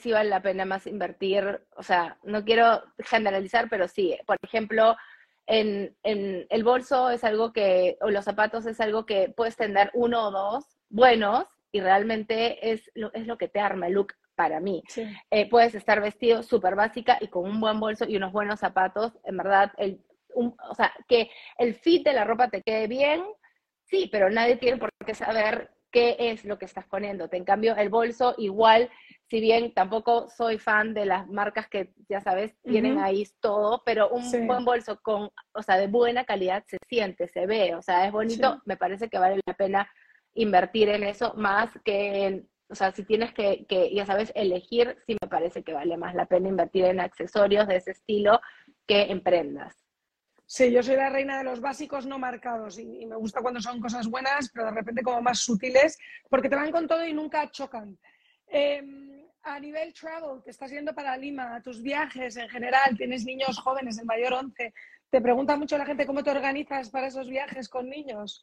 [0.00, 4.96] sí vale la pena más invertir, o sea, no quiero generalizar, pero sí, por ejemplo,
[5.46, 9.90] en, en, el bolso es algo que, o los zapatos es algo que puedes tener
[9.92, 14.14] uno o dos buenos y realmente es lo, es lo que te arma el look
[14.38, 14.84] para mí.
[15.32, 19.18] Eh, puedes estar vestido súper básica y con un buen bolso y unos buenos zapatos,
[19.24, 20.00] en verdad, el,
[20.32, 21.28] o sea, que
[21.58, 23.20] el fit de la ropa te quede bien,
[23.82, 27.36] sí, pero nadie tiene por qué saber qué es lo que estás poniéndote.
[27.36, 28.88] En cambio, el bolso igual,
[29.28, 34.08] si bien tampoco soy fan de las marcas que, ya sabes, tienen ahí todo, pero
[34.10, 38.06] un buen bolso con, o sea, de buena calidad se siente, se ve, o sea,
[38.06, 39.90] es bonito, me parece que vale la pena
[40.34, 44.96] invertir en eso más que en o sea, si tienes que, que, ya sabes, elegir,
[45.06, 48.40] sí me parece que vale más la pena invertir en accesorios de ese estilo
[48.86, 49.88] que en prendas.
[50.50, 53.80] Sí, yo soy la reina de los básicos no marcados y, me gusta cuando son
[53.80, 55.98] cosas buenas, pero de repente como más sutiles,
[56.30, 57.98] porque te van con todo y nunca chocan.
[58.46, 63.58] Em, a nivel travel, que estás yendo para Lima, tus viajes en general, tienes niños
[63.58, 64.72] jóvenes, el mayor 11,
[65.10, 68.42] te pregunta mucho la gente cómo te organizas para esos viajes con niños.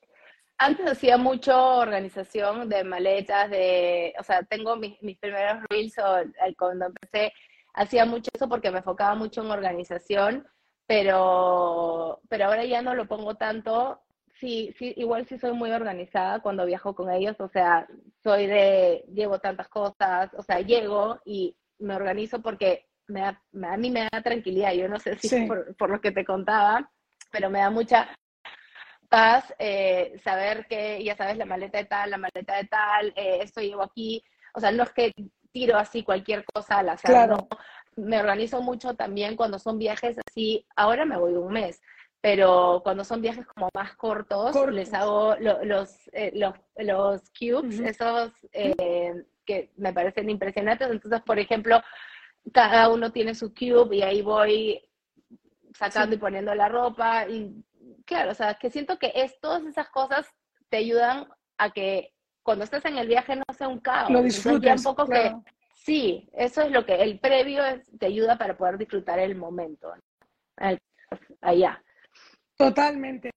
[0.58, 6.18] Antes hacía mucho organización de maletas, de, o sea, tengo mis, mis primeros reels o,
[6.58, 7.34] cuando empecé,
[7.74, 10.48] hacía mucho eso porque me enfocaba mucho en organización,
[10.88, 14.02] pero, pero ahora ya no lo pongo tanto.
[14.40, 17.88] Sí, sí, igual sí soy muy organizada cuando viajo con ellos, o sea,
[18.22, 23.38] soy de, llevo tantas cosas, o sea, llego y me organizo porque me a
[23.78, 26.92] mí me da tranquilidad, yo no sé si por, por lo que te contaba,
[27.32, 28.10] pero me da mucha
[29.60, 33.62] eh, saber que, ya sabes, la maleta de tal, la maleta de tal, eh, esto
[33.62, 35.14] llevo aquí, o sea, no es que
[35.52, 37.48] tiro así cualquier cosa al azar, claro.
[37.96, 41.82] Me organizo mucho también cuando son viajes así, ahora me voy un mes,
[42.20, 48.34] pero cuando son viajes como más cortos, les hago los, eh, los, los, cubes, esos
[49.46, 50.90] que me parecen impresionantes.
[50.90, 51.82] Entonces, por ejemplo,
[52.52, 54.82] cada uno tiene su cube y ahí voy
[55.74, 57.28] sacando y poniendo la ropa.
[57.28, 57.64] Y
[58.06, 60.28] claro, o sea, que siento que es, todas esas cosas
[60.70, 61.28] te ayudan
[61.58, 64.12] a que cuando estés en el viaje no sea un caos.
[64.12, 64.86] Lo disfrutes.
[64.86, 65.36] un poco que,
[65.74, 67.64] sí, eso es lo que el previo
[68.00, 69.92] te ayuda para poder disfrutar el momento.
[71.42, 71.84] Allá.
[72.56, 73.32] Totalmente.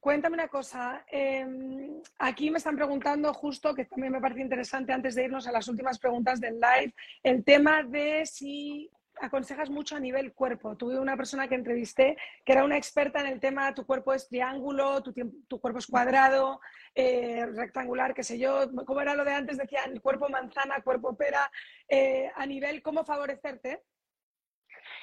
[0.00, 1.04] Cuéntame una cosa.
[1.08, 5.52] Em, aquí me están preguntando justo, que también me parece interesante antes de irnos a
[5.52, 8.88] las últimas preguntas del live, el tema de si
[9.20, 10.76] aconsejas mucho a nivel cuerpo.
[10.76, 14.28] Tuve una persona que entrevisté que era una experta en el tema tu cuerpo es
[14.28, 15.12] triángulo, tu,
[15.48, 16.60] tu cuerpo es cuadrado,
[16.94, 18.68] eh, rectangular, qué sé yo.
[18.86, 19.58] ¿Cómo era lo de antes?
[19.58, 21.50] Decían cuerpo manzana, cuerpo pera.
[21.88, 23.82] Eh, a nivel, ¿cómo favorecerte?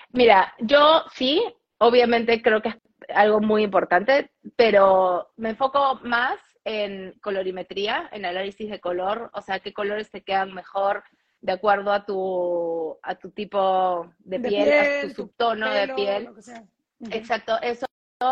[0.09, 1.43] Mira, yo sí,
[1.77, 2.77] obviamente creo que es
[3.13, 9.59] algo muy importante, pero me enfoco más en colorimetría, en análisis de color, o sea,
[9.59, 11.03] qué colores te quedan mejor
[11.45, 16.29] de acuerdo a tu, a tu tipo de, piel, a tu subtono de piel.
[17.11, 17.85] Exacto, eso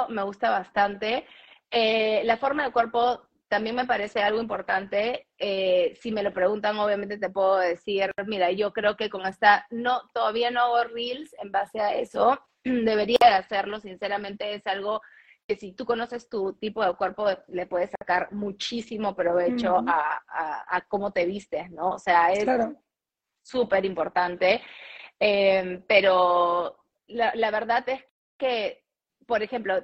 [0.09, 1.27] me gusta bastante.
[1.69, 5.27] Eh, la forma del cuerpo también me parece algo importante.
[5.37, 9.67] Eh, si me lo preguntan, obviamente te puedo decir, mira, yo creo que con esta,
[9.69, 15.01] no, todavía no hago reels en base a eso, debería de hacerlo, sinceramente es algo
[15.47, 21.11] que si tú conoces tu tipo de cuerpo, le puedes sacar muchísimo provecho a, cómo
[21.11, 21.91] te vistes, ¿no?
[21.91, 22.45] O sea, es
[23.43, 24.61] súper importante,
[25.19, 26.77] em, pero
[27.07, 28.03] la, verdad es
[28.37, 28.83] que,
[29.27, 29.77] por ejemplo,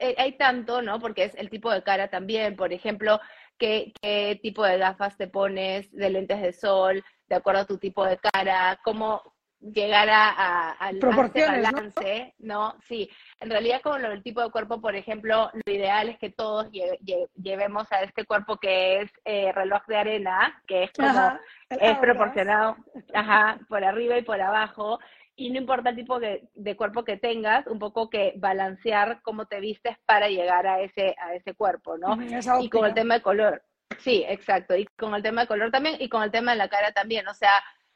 [0.00, 0.98] eh, hay tanto, ¿no?
[1.00, 3.20] Porque es el tipo de cara también, por ejemplo,
[3.58, 7.78] qué, qué tipo de gafas te pones, de lentes de sol, de acuerdo a tu
[7.78, 9.22] tipo de cara, cómo,
[9.60, 12.76] llegar a, al balance, ¿no?
[12.86, 16.70] Sí, en realidad con el tipo de cuerpo, por ejemplo, lo ideal es que todos
[16.70, 21.38] llevemos a este cuerpo que es eh, reloj de arena, que es como,
[21.70, 22.76] es proporcionado,
[23.14, 24.98] ajá, por arriba y por abajo,
[25.34, 29.60] y no importa el tipo de, cuerpo que tengas, un poco que balancear cómo te
[29.60, 32.18] vistes para llegar a ese, a ese cuerpo, ¿no?
[32.60, 33.62] Y con el tema de color.
[33.98, 34.74] Sí, exacto.
[34.76, 37.28] Y con el tema de color también y con el tema de la cara también.
[37.28, 37.52] O sea,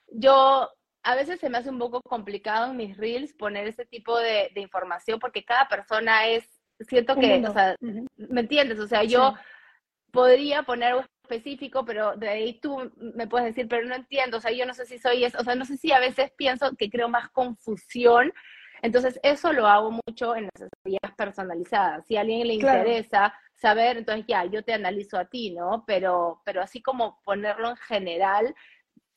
[0.06, 0.70] yo
[1.02, 4.50] a veces se me hace un poco complicado en mis reels poner ese tipo de,
[4.56, 6.48] información porque cada persona es,
[6.80, 8.78] siento que, o sea, ¿me entiendes?
[8.78, 9.34] O sea, yo
[10.12, 14.40] podría poner algo específico, pero de ahí tú me puedes decir, pero no entiendo, o
[14.40, 16.76] sea, yo no sé si soy eso, o sea, no sé si a veces pienso
[16.76, 18.32] que creo más confusión.
[18.82, 22.04] Entonces, eso lo hago mucho en las asesorías personalizadas.
[22.04, 25.84] Si a alguien le interesa saber, entonces ya, yo te analizo a ti, ¿no?
[25.86, 28.54] Pero, pero así como ponerlo en general,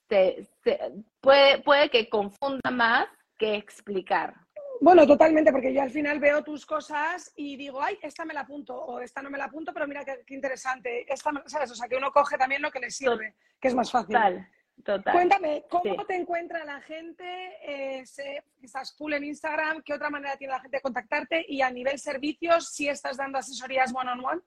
[0.08, 4.34] puede, puede que confunda más que explicar.
[4.82, 8.42] Bueno, totalmente, porque yo al final veo tus cosas y digo, ay, esta me la
[8.42, 11.06] apunto o esta no me la apunto, pero mira qué, interesante.
[11.12, 11.72] Esta, ¿sabes?
[11.72, 14.16] O sea, que uno coge también lo que le sirve, que es más fácil.
[14.16, 14.50] Total,
[14.84, 15.14] total.
[15.14, 17.26] Cuéntame, ¿cómo te encuentra la gente?
[17.64, 21.46] Eh, sé estás full en Instagram, ¿qué otra manera tiene la gente de contactarte?
[21.48, 24.22] Y a nivel servicios, si estás dando asesorías one-on-one.
[24.22, 24.44] on one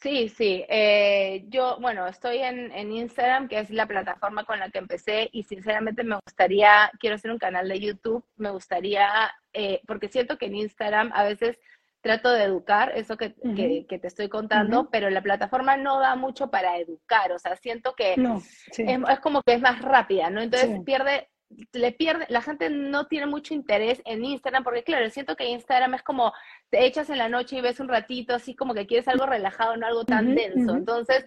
[0.00, 0.64] Sí, sí.
[0.68, 5.42] Eh, yo, bueno, estoy en, Instagram, que es la plataforma con la que empecé, y
[5.42, 9.08] sinceramente me gustaría, quiero hacer un canal de YouTube, me gustaría,
[9.52, 11.58] eh, porque siento que en Instagram a veces
[12.00, 16.78] trato de educar, eso que, te estoy contando, pero la plataforma no da mucho para
[16.78, 20.40] educar, o sea, siento que es, es, como que es más rápida, ¿no?
[20.40, 21.28] Entonces pierde
[21.72, 25.94] le pierde, la gente no tiene mucho interés en Instagram, porque claro, siento que Instagram
[25.94, 26.32] es como
[26.70, 29.76] te echas en la noche y ves un ratito, así como que quieres algo relajado,
[29.76, 30.76] no algo tan denso.
[30.76, 31.26] Entonces,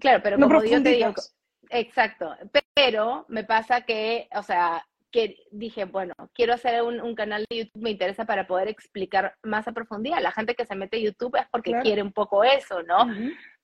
[0.00, 1.14] claro, pero como yo te digo,
[1.70, 2.34] exacto,
[2.74, 7.82] pero me pasa que, o sea, que dije, bueno, quiero hacer un, canal de YouTube,
[7.82, 10.20] me interesa para poder explicar más a profundidad.
[10.20, 13.08] La gente que se mete a YouTube es porque quiere un poco eso, ¿no?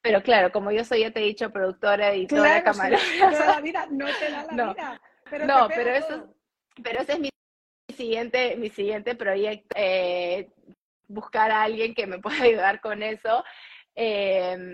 [0.00, 2.98] Pero claro, como yo soy, ya te he dicho, productora y toda la cámara.
[3.20, 5.00] la vida, no te da la vida
[5.46, 6.34] no, pero eso,
[6.82, 7.30] pero ese es mi
[7.94, 10.48] siguiente, mi siguiente proyecto, eh,
[11.08, 13.44] buscar a alguien que me pueda ayudar con eso.
[13.94, 14.72] Em,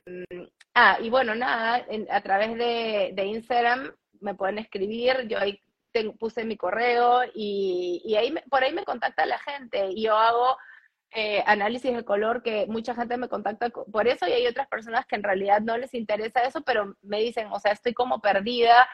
[0.75, 5.61] ah, y bueno, nada, a través de, Instagram me pueden escribir, yo ahí
[6.19, 10.57] puse mi correo y, ahí por ahí me contacta la gente y yo hago
[11.13, 15.07] eh, análisis de color que mucha gente me contacta por eso y hay otras personas
[15.07, 18.89] que en realidad no les interesa eso, pero me dicen, o sea, estoy como perdida,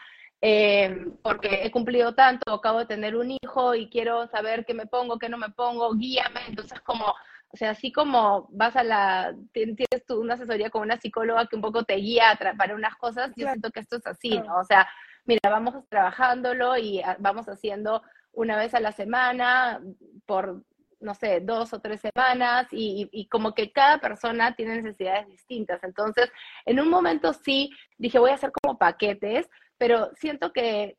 [0.47, 4.85] eh, porque he cumplido tanto, acabo de tener un hijo y quiero saber qué me
[4.85, 6.41] pongo, qué no me pongo, guíame.
[6.49, 11.01] Entonces, como, o sea, así como vas a la, tienes tú una asesoría con una
[11.01, 14.39] psicóloga que un poco te guía para unas cosas, yo siento que esto es así,
[14.39, 14.59] ¿no?
[14.59, 14.87] O sea,
[15.25, 18.03] mira, vamos trabajándolo y ah, vamos haciendo
[18.35, 19.81] una vez a la semana
[20.27, 20.63] por
[21.01, 25.85] no sé, dos o tres semanas y, y, como que cada persona tiene necesidades distintas.
[25.85, 26.31] Entonces,
[26.65, 29.47] en un momento sí dije, voy a hacer como paquetes,
[29.79, 30.97] pero siento que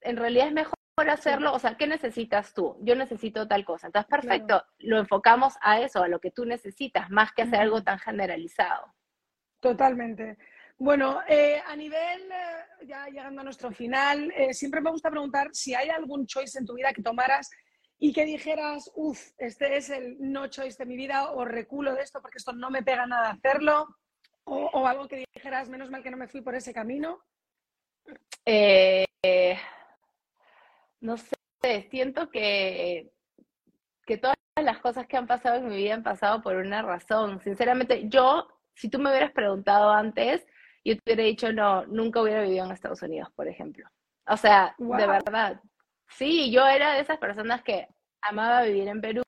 [0.00, 0.74] en realidad es mejor
[1.08, 2.76] hacerlo, o sea, ¿qué necesitas tú?
[2.82, 3.88] Yo necesito tal cosa.
[3.88, 7.82] Entonces, perfecto, lo enfocamos a eso, a lo que tú necesitas, más que hacer algo
[7.82, 8.94] tan generalizado.
[9.60, 10.38] Totalmente.
[10.76, 15.48] Bueno, eh, a nivel, eh, ya llegando a nuestro final, eh, siempre me gusta preguntar
[15.52, 17.48] si hay algún choice en tu vida que tomaras
[17.98, 22.02] y que dijeras, uff, este es el no choice de mi vida o reculo de
[22.02, 23.86] esto porque esto no me pega nada hacerlo,
[24.44, 27.22] o, o algo que dijeras, menos mal que no me fui por ese camino.
[31.00, 33.12] No sé, siento que,
[34.06, 37.40] que todas las cosas que han pasado en mi vida han pasado por una razón.
[37.40, 40.46] Sinceramente, yo, si tú me hubieras preguntado antes,
[40.84, 43.88] yo te hubiera dicho, no, nunca hubiera vivido en Estados Unidos, por ejemplo.
[44.26, 45.60] O sea, de verdad.
[46.08, 47.88] Sí, yo era de esas personas que
[48.20, 49.22] amaba vivir en Perú,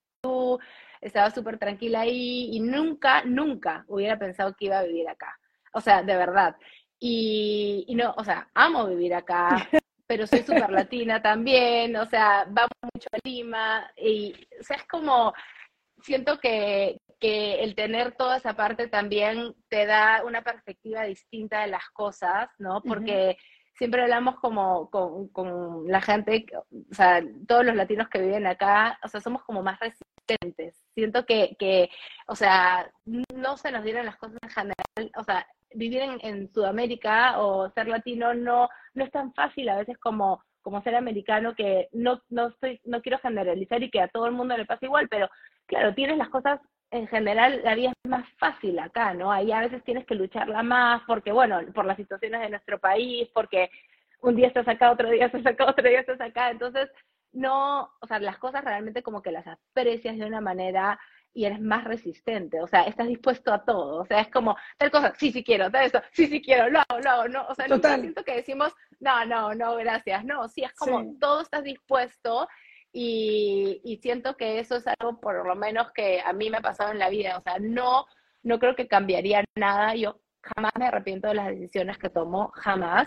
[1.01, 5.39] estaba súper tranquila ahí y nunca, nunca hubiera pensado que iba a vivir acá.
[5.73, 6.57] O sea, de verdad.
[6.99, 9.49] Y, y no, o sea, amo vivir acá,
[10.07, 14.87] pero soy súper latina también, o sea, vamos mucho a Lima y, o sea, es
[14.87, 15.35] como,
[16.03, 21.69] siento que, que el tener toda esa parte también te da una perspectiva distinta de
[21.69, 22.83] las cosas, ¿no?
[22.83, 23.37] Porque
[23.77, 28.99] siempre hablamos como con, con, la gente, o sea, todos los latinos que viven acá,
[29.03, 30.83] o sea, somos como más resistentes.
[30.95, 31.91] Siento que, que
[32.27, 36.53] o sea, no se nos dieron las cosas en general, o sea, vivir en, en
[36.53, 41.55] Sudamérica o ser latino no, no es tan fácil a veces como como ser americano,
[41.55, 44.85] que no, no, estoy, no quiero generalizar y que a todo el mundo le pasa
[44.85, 45.31] igual, pero
[45.67, 46.59] claro, tienes las cosas
[46.91, 49.31] en general la vida es más fácil acá, ¿no?
[49.31, 53.29] Ahí a veces tienes que lucharla más porque, bueno, por las situaciones de nuestro país,
[53.33, 53.71] porque
[54.23, 56.51] un día estás acá, otro día estás acá, otro día estás acá.
[56.51, 56.91] Entonces,
[57.33, 60.99] no, o sea, las cosas realmente como que las aprecias de una manera
[61.37, 64.91] y eres más resistente, o sea, estás dispuesto a todo, o sea, es como, tal
[64.91, 67.55] cosa, sí, sí quiero, tal eso, sí, sí quiero, lo hago, lo hago, no, o
[67.55, 71.63] sea, no siento que decimos, no, no, no, gracias, no, sí, es como, todo estás
[71.63, 72.49] dispuesto
[72.99, 76.93] y, siento que eso es algo por lo menos que a mí me ha pasado
[76.93, 77.37] en la vida.
[77.37, 78.07] O sea, no,
[78.43, 79.95] no creo que cambiaría nada.
[79.95, 83.07] Yo jamás me arrepiento de las decisiones que tomo, jamás.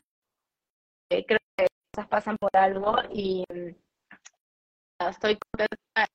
[1.09, 1.65] Eh, creo que
[1.95, 3.75] cosas pasan por algo y mm,
[5.09, 6.07] estoy contenta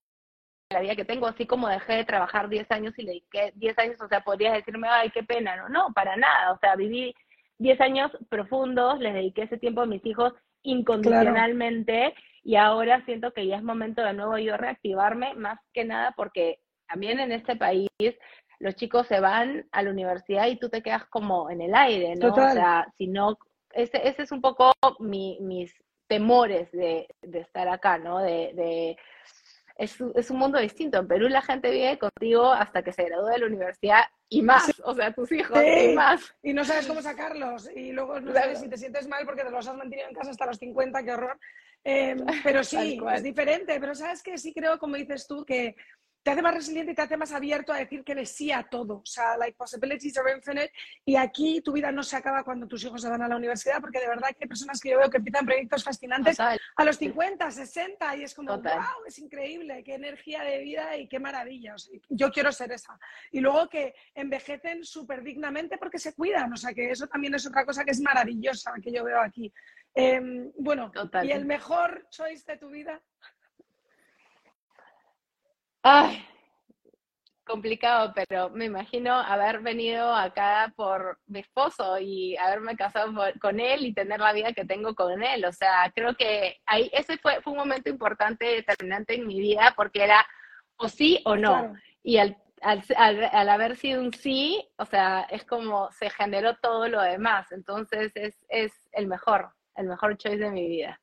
[0.75, 3.79] la vida que tengo, así como dejé de trabajar 10 años y le dediqué 10
[3.79, 7.15] años, o sea, podrías decirme, ay, qué pena, no, no, para nada, o sea, viví
[7.59, 13.47] 10 años profundos, les dediqué ese tiempo a mis hijos incondicionalmente y ahora siento que
[13.47, 16.59] ya es momento de nuevo yo reactivarme, más que nada porque
[16.89, 17.89] también en este país
[18.59, 22.15] los chicos se van a la universidad y tú te quedas como en el aire,
[22.17, 22.33] ¿no?
[22.33, 23.39] O sea, si no,
[23.73, 25.75] ese, ese es un poco mi, mis
[26.07, 28.19] temores de, de, estar acá, ¿no?
[28.19, 28.97] De, de
[29.77, 30.99] es, es, un mundo distinto.
[30.99, 34.73] En Perú la gente vive contigo hasta que se gradúa de la universidad y más,
[34.85, 36.35] o sea, tus hijos y más.
[36.43, 39.51] Y no sabes cómo sacarlos y luego no sabes si te sientes mal porque te
[39.51, 41.39] los has mantenido en casa hasta los 50, qué horror.
[41.83, 43.79] Em, pero sí, es diferente.
[43.79, 45.77] Pero sabes que sí creo, como dices tú, que
[46.25, 48.63] te hace más resiliente y te hace más abierto a decir que le sí a
[48.63, 48.97] todo.
[48.97, 50.73] O sea, like possibilities are infinite.
[51.05, 53.79] Y aquí tu vida no se acaba cuando tus hijos se van a la universidad,
[53.79, 56.97] porque de verdad que hay personas que yo veo que empiezan proyectos fascinantes a los
[56.97, 61.75] 50, 60, y es como, wow, es increíble, qué energía de vida y qué maravilla.
[62.09, 62.99] yo quiero ser esa.
[63.31, 66.51] Y luego que envejecen súper dignamente porque se cuidan.
[66.55, 69.53] O sea, que eso también es otra cosa que es maravillosa que yo veo aquí.
[69.95, 70.91] Em, bueno,
[71.23, 73.03] ¿y el mejor choice de tu vida?
[75.87, 76.25] Ay,
[77.45, 83.85] complicado, pero me imagino haber venido acá por mi esposo y haberme casado con él
[83.85, 85.45] y tener la vida que tengo con él.
[85.45, 89.75] O sea, creo que ahí ese fue, fue un momento importante, determinante en mi vida,
[89.77, 90.27] porque era
[90.77, 91.75] o sí o no.
[92.03, 96.89] Y al, al, al, haber sido un sí, o sea, es como se generó todo
[96.89, 97.53] lo demás.
[97.53, 101.01] Entonces es, es el mejor el mejor choice de mi vida.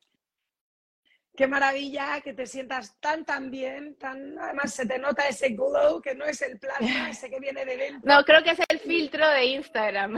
[1.42, 6.00] Qué maravilla que te sientas tan, tan bien, tan, además se te nota ese glow
[6.00, 8.14] que no es el plasma ese que viene de dentro.
[8.14, 10.18] No, creo que es el filtro de Instagram.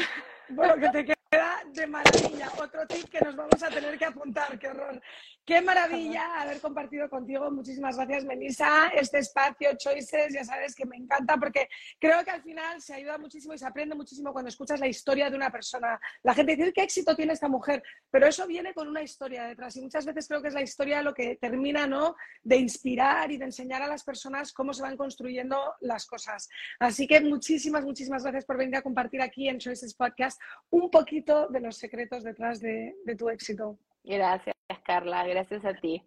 [0.49, 2.51] Bueno, que te queda de maravilla.
[2.57, 5.01] Otro tip que nos vamos a tener que apuntar, qué horror.
[5.46, 7.52] Qué maravilla haber compartido contigo.
[7.52, 8.88] Muchísimas gracias, Melissa.
[8.96, 11.68] Este espacio, Choices, ya sabes que me encanta porque
[12.00, 15.30] creo que al final se ayuda muchísimo y se aprende muchísimo cuando escuchas la historia
[15.30, 16.00] de una persona.
[16.24, 17.84] La gente dice, ¿qué éxito tiene esta mujer?
[18.10, 21.02] Pero eso viene con una historia detrás y muchas veces creo que es la historia
[21.02, 22.16] lo que termina, ¿no?
[22.41, 26.48] De inspirar y de enseñar a las personas cómo se van construyendo las cosas.
[26.80, 30.39] Así que muchísimas, muchísimas gracias por venir a compartir aquí en Choices Podcast
[30.70, 33.78] un poquito de los secretos detrás de, de tu éxito.
[34.04, 35.26] Gracias, Carla.
[35.26, 36.01] Gracias a ti.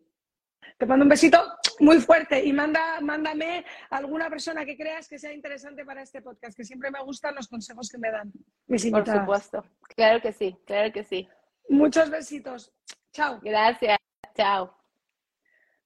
[0.78, 1.38] Te mando un besito
[1.80, 6.22] muy fuerte y manda, mándame a alguna persona que creas que sea interesante para este
[6.22, 8.32] podcast, que siempre me gustan los consejos que me dan
[8.66, 9.64] mis Por supuesto.
[9.94, 11.28] Claro que sí, claro que sí.
[11.68, 12.72] Muchos besitos.
[13.12, 13.40] Chao.
[13.42, 13.99] Gracias.
[14.34, 14.76] Chao.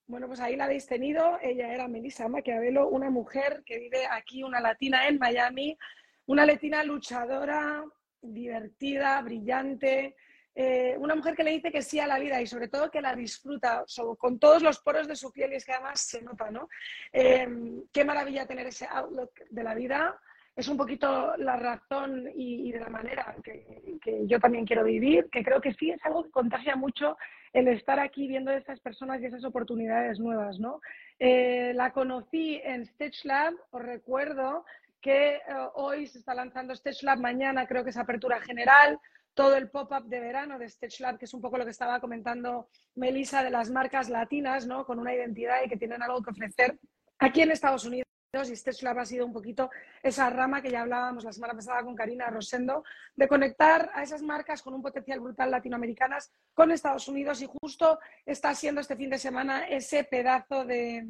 [0.06, 1.38] Bueno, pues ahí la habéis tenido.
[1.40, 5.78] Ella era Melissa Maquiavelo, una mujer que vive aquí, una latina en Miami,
[6.26, 7.84] una latina luchadora,
[8.20, 10.16] divertida, brillante,
[10.54, 13.00] eh, una mujer que le dice que sí a la vida y sobre todo que
[13.00, 13.84] la disfruta
[14.18, 16.68] con todos los poros de su piel y es que además se nota, ¿no?
[17.12, 17.48] Eh,
[17.92, 20.18] qué maravilla tener ese outlook de la vida.
[20.56, 25.30] Es un poquito la razón y, de la manera que, que, yo también quiero vivir,
[25.30, 27.16] que creo que sí es algo que contagia mucho
[27.52, 30.80] el estar aquí viendo a estas personas y esas oportunidades nuevas, ¿no?
[31.18, 34.64] Eh, la conocí en Stitch Lab, os recuerdo
[35.00, 35.40] que
[35.74, 38.98] hoy se está lanzando Stitch Lab, mañana creo que es apertura general,
[39.34, 42.00] todo el pop-up de verano de Stitch Lab, que es un poco lo que estaba
[42.00, 44.84] comentando Melissa de las marcas latinas, ¿no?
[44.84, 46.78] Con una identidad y que tienen algo que ofrecer
[47.18, 48.06] aquí en Estados Unidos.
[48.32, 49.70] Y Stitch Lab ha sido un poquito
[50.04, 52.84] esa rama que ya hablábamos la semana pasada con Karina Rosendo,
[53.16, 57.98] de conectar a esas marcas con un potencial brutal latinoamericanas con Estados Unidos y justo
[58.24, 61.08] está siendo este fin de semana ese pedazo de,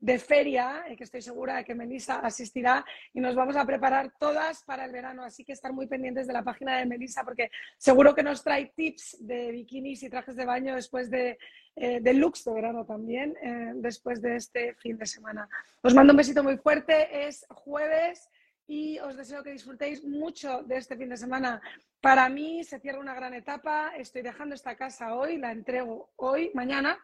[0.00, 4.12] de feria, eh, que estoy segura de que Melissa asistirá y nos vamos a preparar
[4.18, 5.24] todas para el verano.
[5.24, 8.72] Así que estar muy pendientes de la página de Melissa porque seguro que nos trae
[8.76, 11.38] tips de bikinis y trajes de baño después de,
[11.76, 15.48] eh, de de verano también, eh, después de este fin de semana.
[15.82, 17.26] Os mando un besito muy fuerte.
[17.26, 18.28] Es jueves
[18.68, 21.60] y os deseo que disfrutéis mucho de este fin de semana.
[22.00, 23.92] Para mí se cierra una gran etapa.
[23.96, 26.98] Estoy dejando esta casa hoy, la entrego hoy, mañana.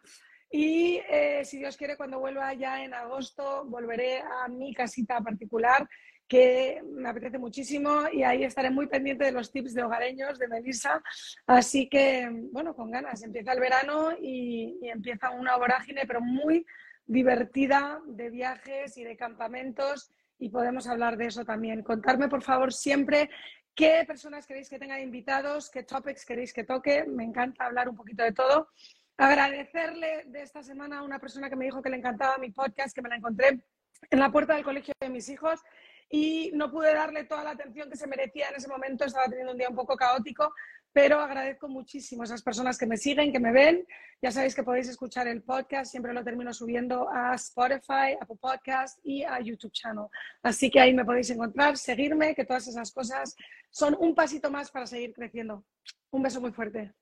[0.49, 5.87] Y eh, si Dios quiere, cuando vuelva ya en agosto, volveré a mi casita particular,
[6.27, 10.47] que me apetece muchísimo y ahí estaré muy pendiente de los tips de hogareños de
[10.47, 11.01] Melissa.
[11.45, 13.21] Así que, bueno, con ganas.
[13.23, 16.65] Empieza el verano y, y empieza una vorágine, pero muy
[17.05, 21.83] divertida de viajes y de campamentos y podemos hablar de eso también.
[21.83, 23.29] Contarme, por favor, siempre
[23.73, 27.05] qué personas queréis que tenga invitados, qué topics queréis que toque.
[27.05, 28.69] Me encanta hablar un poquito de todo.
[29.17, 32.93] Agradecerle de esta semana a una persona que me dijo que le encantaba mi podcast,
[32.93, 33.63] que me la encontré
[34.09, 35.61] en la puerta del colegio de mis hijos
[36.09, 39.53] y no pude darle toda la atención que se merecía en ese momento, estaba teniendo
[39.53, 40.53] un día un poco caótico,
[40.91, 43.85] pero agradezco muchísimo a esas personas que me siguen, que me ven.
[44.21, 48.99] Ya sabéis que podéis escuchar el podcast, siempre lo termino subiendo a Spotify, Apple Podcast
[49.03, 50.07] y a YouTube Channel.
[50.43, 53.35] Así que ahí me podéis encontrar, seguirme, que todas esas cosas
[53.69, 55.65] son un pasito más para seguir creciendo.
[56.11, 56.93] Un beso muy fuerte.